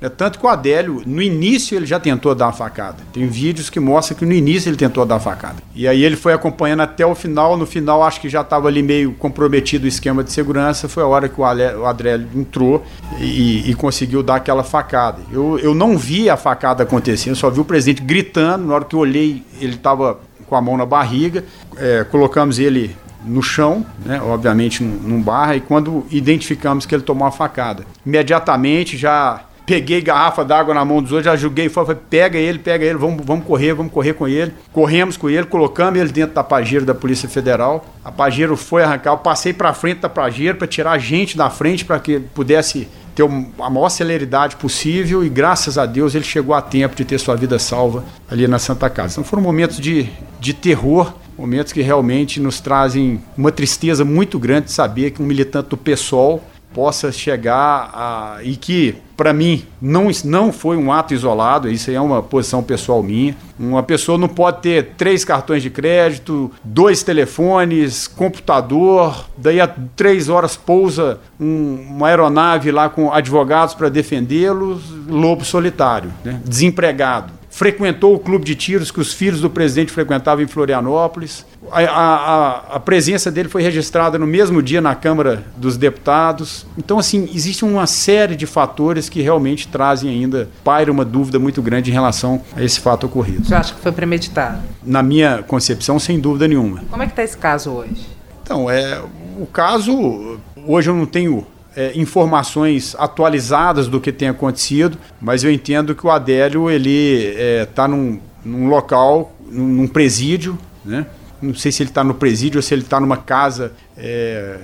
Né? 0.00 0.08
Tanto 0.08 0.38
que 0.38 0.46
o 0.46 0.48
Adélio, 0.48 1.02
no 1.04 1.20
início, 1.20 1.76
ele 1.76 1.86
já 1.86 2.00
tentou 2.00 2.34
dar 2.34 2.46
uma 2.46 2.52
facada. 2.52 2.98
Tem 3.12 3.26
vídeos 3.26 3.68
que 3.68 3.78
mostram 3.78 4.16
que 4.16 4.24
no 4.24 4.32
início 4.32 4.68
ele 4.68 4.76
tentou 4.76 5.04
dar 5.04 5.16
uma 5.16 5.20
facada. 5.20 5.56
E 5.74 5.86
aí 5.86 6.02
ele 6.02 6.16
foi 6.16 6.32
acompanhando 6.32 6.80
até 6.80 7.04
o 7.04 7.14
final. 7.14 7.56
No 7.56 7.66
final, 7.66 8.02
acho 8.02 8.20
que 8.20 8.28
já 8.28 8.40
estava 8.40 8.68
ali 8.68 8.82
meio 8.82 9.12
comprometido 9.12 9.84
o 9.84 9.88
esquema 9.88 10.24
de 10.24 10.32
segurança. 10.32 10.88
Foi 10.88 11.02
a 11.02 11.06
hora 11.06 11.28
que 11.28 11.40
o, 11.40 11.44
Adélio 11.44 12.28
entrou 12.34 12.84
e, 13.18 13.70
e, 13.70 13.74
conseguiu 13.74 14.22
dar 14.22 14.36
aquela 14.36 14.64
facada. 14.64 15.18
Eu, 15.30 15.58
eu 15.58 15.74
não 15.74 15.98
vi 15.98 16.30
a 16.30 16.36
facada 16.36 16.82
acontecendo, 16.82 17.36
só 17.36 17.50
vi 17.50 17.60
o 17.60 17.64
presidente 17.64 18.02
gritando. 18.02 18.66
Na 18.66 18.74
hora 18.74 18.84
que 18.84 18.94
eu 18.94 19.00
olhei, 19.00 19.42
ele 19.60 19.74
estava 19.74 20.18
com 20.46 20.56
a 20.56 20.60
mão 20.60 20.76
na 20.76 20.86
barriga. 20.86 21.44
É, 21.76 22.04
colocamos 22.04 22.58
ele 22.58 22.96
no 23.24 23.42
chão, 23.42 23.84
né, 24.04 24.20
obviamente 24.22 24.82
num 24.82 25.20
barra, 25.20 25.54
e 25.54 25.60
quando 25.60 26.06
identificamos 26.10 26.86
que 26.86 26.94
ele 26.94 27.02
tomou 27.02 27.24
uma 27.24 27.30
facada. 27.30 27.84
Imediatamente 28.04 28.96
já 28.96 29.44
peguei 29.70 30.00
garrafa 30.00 30.44
d'água 30.44 30.74
na 30.74 30.84
mão 30.84 31.00
dos 31.00 31.12
outros, 31.12 31.26
já 31.26 31.36
joguei 31.36 31.68
fora, 31.68 31.86
falei, 31.86 32.02
pega 32.10 32.36
ele, 32.36 32.58
pega 32.58 32.84
ele, 32.84 32.98
vamos, 32.98 33.24
vamos 33.24 33.44
correr, 33.44 33.72
vamos 33.72 33.92
correr 33.92 34.14
com 34.14 34.26
ele. 34.26 34.52
Corremos 34.72 35.16
com 35.16 35.30
ele, 35.30 35.46
colocamos 35.46 36.00
ele 36.00 36.10
dentro 36.10 36.34
da 36.34 36.42
Pajero 36.42 36.84
da 36.84 36.92
Polícia 36.92 37.28
Federal. 37.28 37.84
A 38.04 38.10
Pajero 38.10 38.56
foi 38.56 38.82
arrancar, 38.82 39.12
eu 39.12 39.18
passei 39.18 39.52
para 39.52 39.72
frente 39.72 40.00
da 40.00 40.08
Pajero 40.08 40.58
para 40.58 40.66
tirar 40.66 40.90
a 40.90 40.98
gente 40.98 41.36
da 41.36 41.48
frente 41.48 41.84
para 41.84 42.00
que 42.00 42.18
pudesse 42.18 42.88
ter 43.14 43.22
a 43.22 43.70
maior 43.70 43.90
celeridade 43.90 44.56
possível 44.56 45.24
e 45.24 45.28
graças 45.28 45.78
a 45.78 45.86
Deus 45.86 46.16
ele 46.16 46.24
chegou 46.24 46.52
a 46.52 46.60
tempo 46.60 46.96
de 46.96 47.04
ter 47.04 47.18
sua 47.20 47.36
vida 47.36 47.56
salva 47.56 48.02
ali 48.28 48.48
na 48.48 48.58
Santa 48.58 48.90
Casa. 48.90 49.14
Então 49.14 49.24
foram 49.24 49.40
momentos 49.40 49.78
de, 49.78 50.08
de 50.40 50.52
terror 50.52 51.12
momentos 51.38 51.72
que 51.72 51.80
realmente 51.80 52.38
nos 52.38 52.60
trazem 52.60 53.22
uma 53.34 53.50
tristeza 53.50 54.04
muito 54.04 54.38
grande 54.38 54.66
de 54.66 54.72
saber 54.72 55.12
que 55.12 55.22
um 55.22 55.24
militante 55.24 55.70
do 55.70 55.76
PSOL 55.76 56.42
possa 56.72 57.10
chegar 57.10 57.90
a, 57.92 58.38
e 58.42 58.56
que 58.56 58.96
para 59.16 59.32
mim 59.32 59.64
não, 59.82 60.08
não 60.24 60.50
foi 60.52 60.76
um 60.76 60.90
ato 60.90 61.12
isolado, 61.12 61.68
isso 61.68 61.90
aí 61.90 61.96
é 61.96 62.00
uma 62.00 62.22
posição 62.22 62.62
pessoal 62.62 63.02
minha. 63.02 63.36
Uma 63.58 63.82
pessoa 63.82 64.16
não 64.16 64.28
pode 64.28 64.62
ter 64.62 64.94
três 64.96 65.24
cartões 65.24 65.62
de 65.62 65.68
crédito, 65.68 66.50
dois 66.64 67.02
telefones, 67.02 68.06
computador, 68.06 69.26
daí 69.36 69.60
a 69.60 69.68
três 69.94 70.30
horas 70.30 70.56
pousa 70.56 71.20
um, 71.38 71.86
uma 71.90 72.08
aeronave 72.08 72.70
lá 72.70 72.88
com 72.88 73.12
advogados 73.12 73.74
para 73.74 73.90
defendê-los, 73.90 74.90
lobo 75.06 75.44
solitário, 75.44 76.10
né? 76.24 76.40
desempregado 76.44 77.39
frequentou 77.50 78.14
o 78.14 78.18
clube 78.18 78.44
de 78.44 78.54
tiros 78.54 78.90
que 78.90 79.00
os 79.00 79.12
filhos 79.12 79.40
do 79.40 79.50
presidente 79.50 79.92
frequentavam 79.92 80.42
em 80.42 80.46
Florianópolis. 80.46 81.44
A, 81.70 81.82
a, 81.82 82.56
a, 82.76 82.80
presença 82.80 83.30
dele 83.30 83.48
foi 83.48 83.62
registrada 83.62 84.18
no 84.18 84.26
mesmo 84.26 84.62
dia 84.62 84.80
na 84.80 84.94
Câmara 84.94 85.44
dos 85.56 85.76
Deputados. 85.76 86.66
Então, 86.78 86.98
assim, 86.98 87.28
existe 87.34 87.64
uma 87.64 87.86
série 87.86 88.36
de 88.36 88.46
fatores 88.46 89.08
que 89.08 89.20
realmente 89.20 89.68
trazem 89.68 90.08
ainda, 90.08 90.48
paira 90.64 90.90
uma 90.90 91.04
dúvida 91.04 91.38
muito 91.38 91.60
grande 91.60 91.90
em 91.90 91.92
relação 91.92 92.40
a 92.56 92.62
esse 92.62 92.80
fato 92.80 93.06
ocorrido. 93.06 93.44
Você 93.44 93.54
acha 93.54 93.74
que 93.74 93.80
foi 93.80 93.92
premeditado? 93.92 94.62
Na 94.82 95.02
minha 95.02 95.42
concepção, 95.42 95.98
sem 95.98 96.18
dúvida 96.18 96.48
nenhuma. 96.48 96.82
Como 96.88 97.02
é 97.02 97.06
que 97.06 97.12
está 97.12 97.22
esse 97.22 97.36
caso 97.36 97.70
hoje? 97.70 98.06
Então, 98.42 98.70
é, 98.70 99.00
o 99.38 99.46
caso, 99.46 100.38
hoje 100.66 100.88
eu 100.88 100.94
não 100.94 101.06
tenho 101.06 101.46
é, 101.76 101.92
informações 101.94 102.96
atualizadas 102.98 103.86
do 103.86 104.00
que 104.00 104.12
tem 104.12 104.28
acontecido, 104.28 104.98
mas 105.20 105.44
eu 105.44 105.50
entendo 105.50 105.94
que 105.94 106.06
o 106.06 106.10
Adélio 106.10 106.70
ele 106.70 107.34
está 107.62 107.84
é, 107.84 107.88
num, 107.88 108.20
num, 108.44 108.68
local, 108.68 109.32
num, 109.50 109.66
num, 109.66 109.86
presídio, 109.86 110.58
né? 110.84 111.06
Não 111.40 111.54
sei 111.54 111.72
se 111.72 111.82
ele 111.82 111.90
está 111.90 112.04
no 112.04 112.14
presídio 112.14 112.58
ou 112.58 112.62
se 112.62 112.74
ele 112.74 112.82
está 112.82 113.00
numa 113.00 113.16
casa 113.16 113.72
é, 113.96 114.58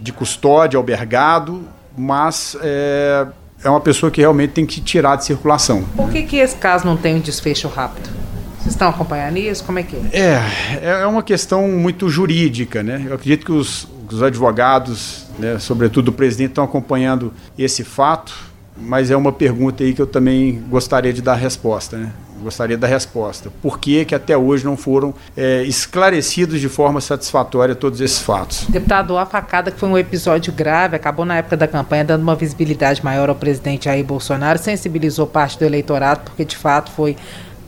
de 0.00 0.12
custódia, 0.12 0.76
albergado, 0.76 1.62
mas 1.96 2.56
é, 2.60 3.26
é 3.62 3.70
uma 3.70 3.80
pessoa 3.80 4.10
que 4.10 4.20
realmente 4.20 4.50
tem 4.50 4.66
que 4.66 4.80
tirar 4.80 5.16
de 5.16 5.24
circulação. 5.24 5.84
Por 5.96 6.10
que, 6.10 6.22
que 6.22 6.36
esse 6.36 6.56
caso 6.56 6.84
não 6.84 6.96
tem 6.96 7.14
um 7.14 7.20
desfecho 7.20 7.68
rápido? 7.68 8.10
Vocês 8.58 8.74
estão 8.74 8.88
acompanhando 8.88 9.36
isso? 9.36 9.62
Como 9.64 9.78
é 9.78 9.82
que 9.84 9.96
é? 10.12 10.42
É, 10.82 11.02
é 11.02 11.06
uma 11.06 11.22
questão 11.22 11.68
muito 11.68 12.08
jurídica, 12.08 12.82
né? 12.82 13.04
Eu 13.06 13.14
acredito 13.14 13.46
que 13.46 13.52
os, 13.52 13.88
os 14.14 14.22
advogados 14.22 15.28
né, 15.38 15.58
sobretudo 15.58 16.08
o 16.08 16.12
presidente, 16.12 16.50
estão 16.50 16.64
acompanhando 16.64 17.32
esse 17.56 17.84
fato, 17.84 18.34
mas 18.76 19.10
é 19.10 19.16
uma 19.16 19.32
pergunta 19.32 19.84
aí 19.84 19.94
que 19.94 20.02
eu 20.02 20.06
também 20.06 20.62
gostaria 20.68 21.12
de 21.12 21.22
dar 21.22 21.34
resposta. 21.34 21.96
Né? 21.96 22.12
Gostaria 22.40 22.78
da 22.78 22.86
resposta. 22.86 23.50
Por 23.60 23.78
que, 23.80 24.04
que 24.04 24.14
até 24.14 24.36
hoje 24.36 24.64
não 24.64 24.76
foram 24.76 25.12
é, 25.36 25.62
esclarecidos 25.62 26.60
de 26.60 26.68
forma 26.68 27.00
satisfatória 27.00 27.74
todos 27.74 28.00
esses 28.00 28.20
fatos? 28.20 28.66
Deputado, 28.68 29.16
a 29.18 29.26
facada 29.26 29.70
que 29.70 29.78
foi 29.78 29.88
um 29.88 29.98
episódio 29.98 30.52
grave, 30.52 30.94
acabou 30.94 31.24
na 31.24 31.38
época 31.38 31.56
da 31.56 31.66
campanha 31.66 32.04
dando 32.04 32.22
uma 32.22 32.36
visibilidade 32.36 33.02
maior 33.04 33.28
ao 33.28 33.34
presidente 33.34 33.86
Jair 33.86 34.04
Bolsonaro, 34.04 34.58
sensibilizou 34.58 35.26
parte 35.26 35.58
do 35.58 35.64
eleitorado, 35.64 36.20
porque 36.24 36.44
de 36.44 36.56
fato 36.56 36.92
foi 36.92 37.16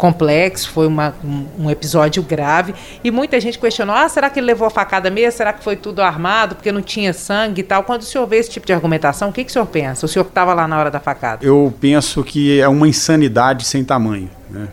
complexo, 0.00 0.70
foi 0.70 0.86
uma, 0.86 1.14
um, 1.22 1.64
um, 1.64 1.70
episódio 1.70 2.22
grave. 2.22 2.74
E 3.04 3.10
muita 3.10 3.38
gente 3.38 3.58
questionou: 3.58 3.94
ah, 3.94 4.08
será 4.08 4.30
que 4.30 4.40
ele 4.40 4.46
levou 4.46 4.66
a 4.66 4.70
facada 4.70 5.10
mesmo? 5.10 5.36
Será 5.36 5.52
que 5.52 5.62
foi 5.62 5.76
tudo 5.76 6.00
armado 6.00 6.54
porque 6.56 6.72
não 6.72 6.80
tinha 6.80 7.12
sangue 7.12 7.60
e 7.60 7.64
tal? 7.64 7.84
Quando 7.84 8.00
o 8.00 8.04
senhor 8.04 8.26
vê 8.26 8.38
esse 8.38 8.48
tipo 8.48 8.66
de 8.66 8.72
argumentação, 8.72 9.28
o 9.28 9.32
que, 9.32 9.44
que 9.44 9.50
o 9.50 9.52
senhor 9.52 9.66
pensa? 9.66 10.06
O 10.06 10.08
senhor 10.08 10.24
que 10.24 10.30
estava 10.30 10.54
lá 10.54 10.66
na 10.66 10.78
hora 10.78 10.90
da 10.90 10.98
facada? 10.98 11.44
Eu 11.44 11.72
penso 11.78 12.24
que 12.24 12.58
é 12.58 12.66
uma 12.66 12.88
insanidade 12.88 13.64
sem 13.64 13.84
tamanho. 13.84 14.30
Né? 14.48 14.68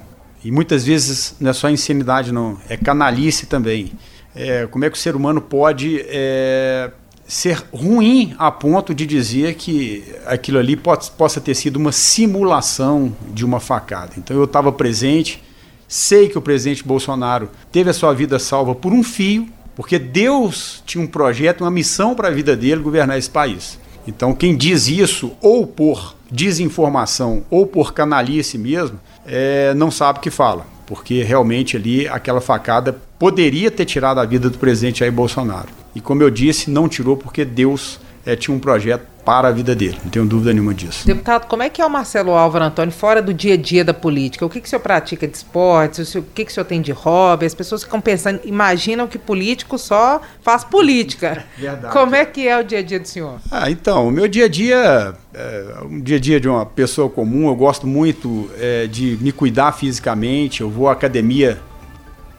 E 0.45 0.49
muitas 0.49 0.85
vezes 0.85 1.35
não 1.41 1.49
é 1.49 1.53
só 1.53 1.69
insanidade, 1.69 2.31
não, 2.31 2.57
é 2.69 2.77
canalice 2.77 3.47
também. 3.47 3.91
É, 4.33 4.65
como 4.67 4.85
é 4.85 4.89
que 4.89 4.95
o 4.95 4.99
ser 4.99 5.13
humano 5.13 5.41
pode. 5.41 6.05
É, 6.07 6.89
ser 7.27 7.61
ruim 7.73 8.33
a 8.39 8.49
ponto 8.49 8.95
de 8.95 9.05
dizer 9.05 9.55
que 9.55 10.03
aquilo 10.25 10.57
ali 10.57 10.77
pode, 10.77 11.11
possa 11.11 11.41
ter 11.41 11.53
sido 11.55 11.75
uma 11.75 11.91
simulação 11.91 13.13
de 13.33 13.43
uma 13.43 13.59
facada. 13.59 14.13
Então 14.17 14.37
eu 14.37 14.45
estava 14.45 14.71
presente, 14.71 15.43
sei 15.87 16.29
que 16.29 16.37
o 16.37 16.41
presidente 16.41 16.83
Bolsonaro 16.83 17.49
teve 17.71 17.89
a 17.89 17.93
sua 17.93 18.13
vida 18.13 18.39
salva 18.39 18.73
por 18.73 18.93
um 18.93 19.03
fio, 19.03 19.47
porque 19.75 19.99
Deus 19.99 20.81
tinha 20.85 21.03
um 21.03 21.07
projeto, 21.07 21.61
uma 21.61 21.71
missão 21.71 22.15
para 22.15 22.29
a 22.29 22.31
vida 22.31 22.55
dele 22.55 22.81
governar 22.81 23.17
esse 23.17 23.29
país. 23.29 23.77
Então 24.07 24.33
quem 24.33 24.55
diz 24.55 24.87
isso, 24.87 25.33
ou 25.41 25.67
por 25.67 26.15
desinformação, 26.31 27.43
ou 27.49 27.67
por 27.67 27.93
canalice 27.93 28.57
mesmo, 28.57 28.99
é, 29.25 29.73
não 29.73 29.91
sabe 29.91 30.19
o 30.19 30.21
que 30.21 30.31
fala 30.31 30.77
porque 30.87 31.21
realmente 31.21 31.75
ali 31.75 32.07
aquela 32.07 32.39
facada 32.39 32.95
poderia 33.19 33.69
ter 33.69 33.85
tirado 33.85 34.19
a 34.19 34.25
vida 34.25 34.49
do 34.49 34.57
presidente 34.57 35.01
Jair 35.01 35.11
Bolsonaro. 35.11 35.67
E 35.97 35.99
como 35.99 36.21
eu 36.21 36.29
disse, 36.29 36.69
não 36.69 36.87
tirou 36.87 37.17
porque 37.17 37.43
Deus 37.43 37.99
é, 38.23 38.35
tinha 38.35 38.55
um 38.55 38.59
projeto 38.59 39.01
para 39.25 39.47
a 39.47 39.51
vida 39.51 39.75
dele, 39.75 39.97
não 40.03 40.11
tenho 40.11 40.25
dúvida 40.27 40.53
nenhuma 40.53 40.75
disso. 40.75 41.07
Deputado, 41.07 41.47
como 41.47 41.63
é 41.63 41.69
que 41.69 41.81
é 41.81 41.85
o 41.85 41.89
Marcelo 41.89 42.33
Álvaro 42.33 42.65
Antônio 42.65 42.93
fora 42.93 43.19
do 43.19 43.33
dia 43.33 43.55
a 43.55 43.57
dia 43.57 43.83
da 43.83 43.95
política? 43.95 44.45
O 44.45 44.49
que, 44.49 44.61
que 44.61 44.67
o 44.67 44.69
senhor 44.69 44.79
pratica 44.79 45.27
de 45.27 45.35
esportes? 45.35 46.13
O, 46.13 46.21
que, 46.21 46.45
que 46.45 46.51
o 46.51 46.53
senhor 46.53 46.65
tem 46.65 46.83
de 46.83 46.91
hobby? 46.91 47.47
As 47.47 47.55
pessoas 47.55 47.83
ficam 47.83 47.99
pensando, 47.99 48.39
imaginam 48.45 49.07
que 49.07 49.17
político 49.17 49.75
só 49.79 50.21
faz 50.43 50.63
política. 50.63 51.43
Verdade. 51.57 51.91
Como 51.91 52.13
é 52.13 52.25
que 52.25 52.47
é 52.47 52.59
o 52.59 52.63
dia 52.63 52.77
a 52.77 52.83
dia 52.83 52.99
do 52.99 53.07
senhor? 53.07 53.39
Ah, 53.49 53.71
então, 53.71 54.07
o 54.07 54.11
meu 54.11 54.27
dia 54.27 54.45
a 54.45 54.47
dia 54.47 55.15
é 55.33 55.73
um 55.83 55.99
dia 55.99 56.17
a 56.17 56.19
dia 56.19 56.39
de 56.39 56.47
uma 56.47 56.63
pessoa 56.63 57.09
comum. 57.09 57.47
Eu 57.47 57.55
gosto 57.55 57.87
muito 57.87 58.51
é, 58.59 58.85
de 58.85 59.17
me 59.19 59.31
cuidar 59.31 59.71
fisicamente. 59.71 60.61
Eu 60.61 60.69
vou 60.69 60.87
à 60.89 60.91
academia 60.91 61.57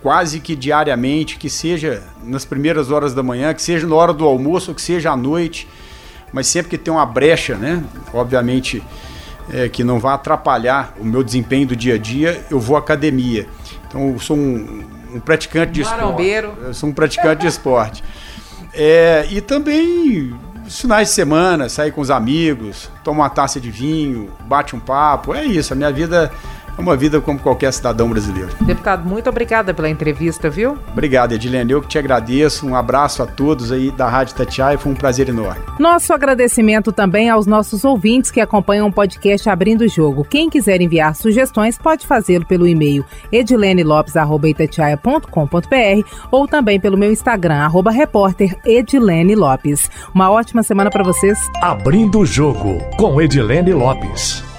quase 0.03 0.41
que 0.41 0.55
diariamente, 0.55 1.37
que 1.37 1.51
seja 1.51 2.03
nas 2.23 2.45
primeiras 2.45 2.91
horas 2.91 3.15
da 3.15 3.23
manhã, 3.23 3.53
que 3.53 3.63
seja 3.63 3.87
na 3.87 3.95
hora 3.95 4.13
do 4.13 4.25
almoço, 4.25 4.75
que 4.75 4.83
seja 4.83 5.11
à 5.11 5.17
noite 5.17 5.69
mas 6.33 6.47
sempre 6.47 6.71
que 6.71 6.79
tem 6.79 6.93
uma 6.93 7.07
brecha, 7.07 7.57
né? 7.57 7.83
Obviamente 8.13 8.83
é, 9.51 9.69
que 9.69 9.83
não 9.83 9.99
vai 9.99 10.15
atrapalhar 10.15 10.95
o 10.99 11.05
meu 11.05 11.23
desempenho 11.23 11.67
do 11.67 11.77
dia 11.77 11.95
a 11.95 11.99
dia, 11.99 12.45
eu 12.51 12.61
vou 12.61 12.77
à 12.77 12.79
academia. 12.79 13.49
Então 13.87 14.11
eu 14.11 14.19
sou 14.19 14.37
um, 14.37 14.85
um 15.15 15.21
praticante 15.21 15.73
de 15.73 15.85
Marombeiro. 15.85 16.49
esporte. 16.49 16.67
Eu 16.67 16.75
sou 16.75 16.89
um 16.89 16.93
praticante 16.93 17.41
de 17.43 17.47
esporte. 17.47 18.05
É, 18.75 19.27
e 19.31 19.41
também 19.41 20.35
finais 20.69 21.09
de 21.09 21.15
semana, 21.15 21.69
sair 21.69 21.91
com 21.91 22.03
os 22.03 22.11
amigos, 22.11 22.91
tomar 23.03 23.25
uma 23.25 23.31
taça 23.31 23.59
de 23.59 23.71
vinho, 23.71 24.31
bate 24.43 24.77
um 24.77 24.81
papo, 24.81 25.35
é 25.35 25.45
isso. 25.45 25.73
A 25.73 25.77
minha 25.77 25.91
vida 25.91 26.31
é 26.79 26.81
uma 26.81 26.97
vida 26.97 27.21
como 27.21 27.39
qualquer 27.39 27.73
cidadão 27.73 28.09
brasileiro. 28.09 28.49
Deputado, 28.61 29.07
muito 29.07 29.29
obrigada 29.29 29.75
pela 29.75 29.91
entrevista, 29.91 30.49
viu? 30.49 30.79
Obrigado, 30.93 31.33
Edilene. 31.33 31.73
Eu 31.73 31.83
que 31.83 31.89
te 31.89 31.99
agradeço. 31.99 32.67
Um 32.67 32.77
abraço 32.77 33.23
a 33.23 33.27
todos 33.27 33.73
aí 33.73 33.91
da 33.91 34.09
Rádio 34.09 34.37
Tatiaia. 34.37 34.79
Foi 34.79 34.93
um 34.93 34.95
prazer 34.95 35.29
enorme. 35.29 35.61
Nosso 35.79 36.13
agradecimento 36.13 36.93
também 36.93 37.29
aos 37.29 37.47
nossos 37.47 37.85
ouvintes 37.85 38.31
que 38.31 38.41
acompanham 38.41 38.87
o 38.87 38.93
podcast 38.93 39.51
Abrindo 39.51 39.83
o 39.83 39.89
Jogo. 39.89 40.25
Quem 40.25 40.49
quiser 40.49 40.81
enviar 40.81 41.17
sugestões 41.17 41.77
pode 41.77 42.07
fazê-lo 42.07 42.47
pelo 42.47 42.67
e-mail 42.67 43.05
edilenelopes.com.br 43.33 46.09
ou 46.31 46.47
também 46.47 46.79
pelo 46.79 46.97
meu 46.97 47.11
Instagram, 47.11 47.57
arroba 47.57 47.91
repórter 47.91 48.57
Edilene 48.65 49.35
Lopes. 49.35 49.91
Uma 50.15 50.31
ótima 50.31 50.63
semana 50.63 50.91
para 50.91 51.03
vocês. 51.03 51.39
Abrindo 51.61 52.21
o 52.21 52.27
Jogo 52.27 52.79
com 52.97 53.21
Edilene 53.21 53.73
Lopes. 53.73 54.58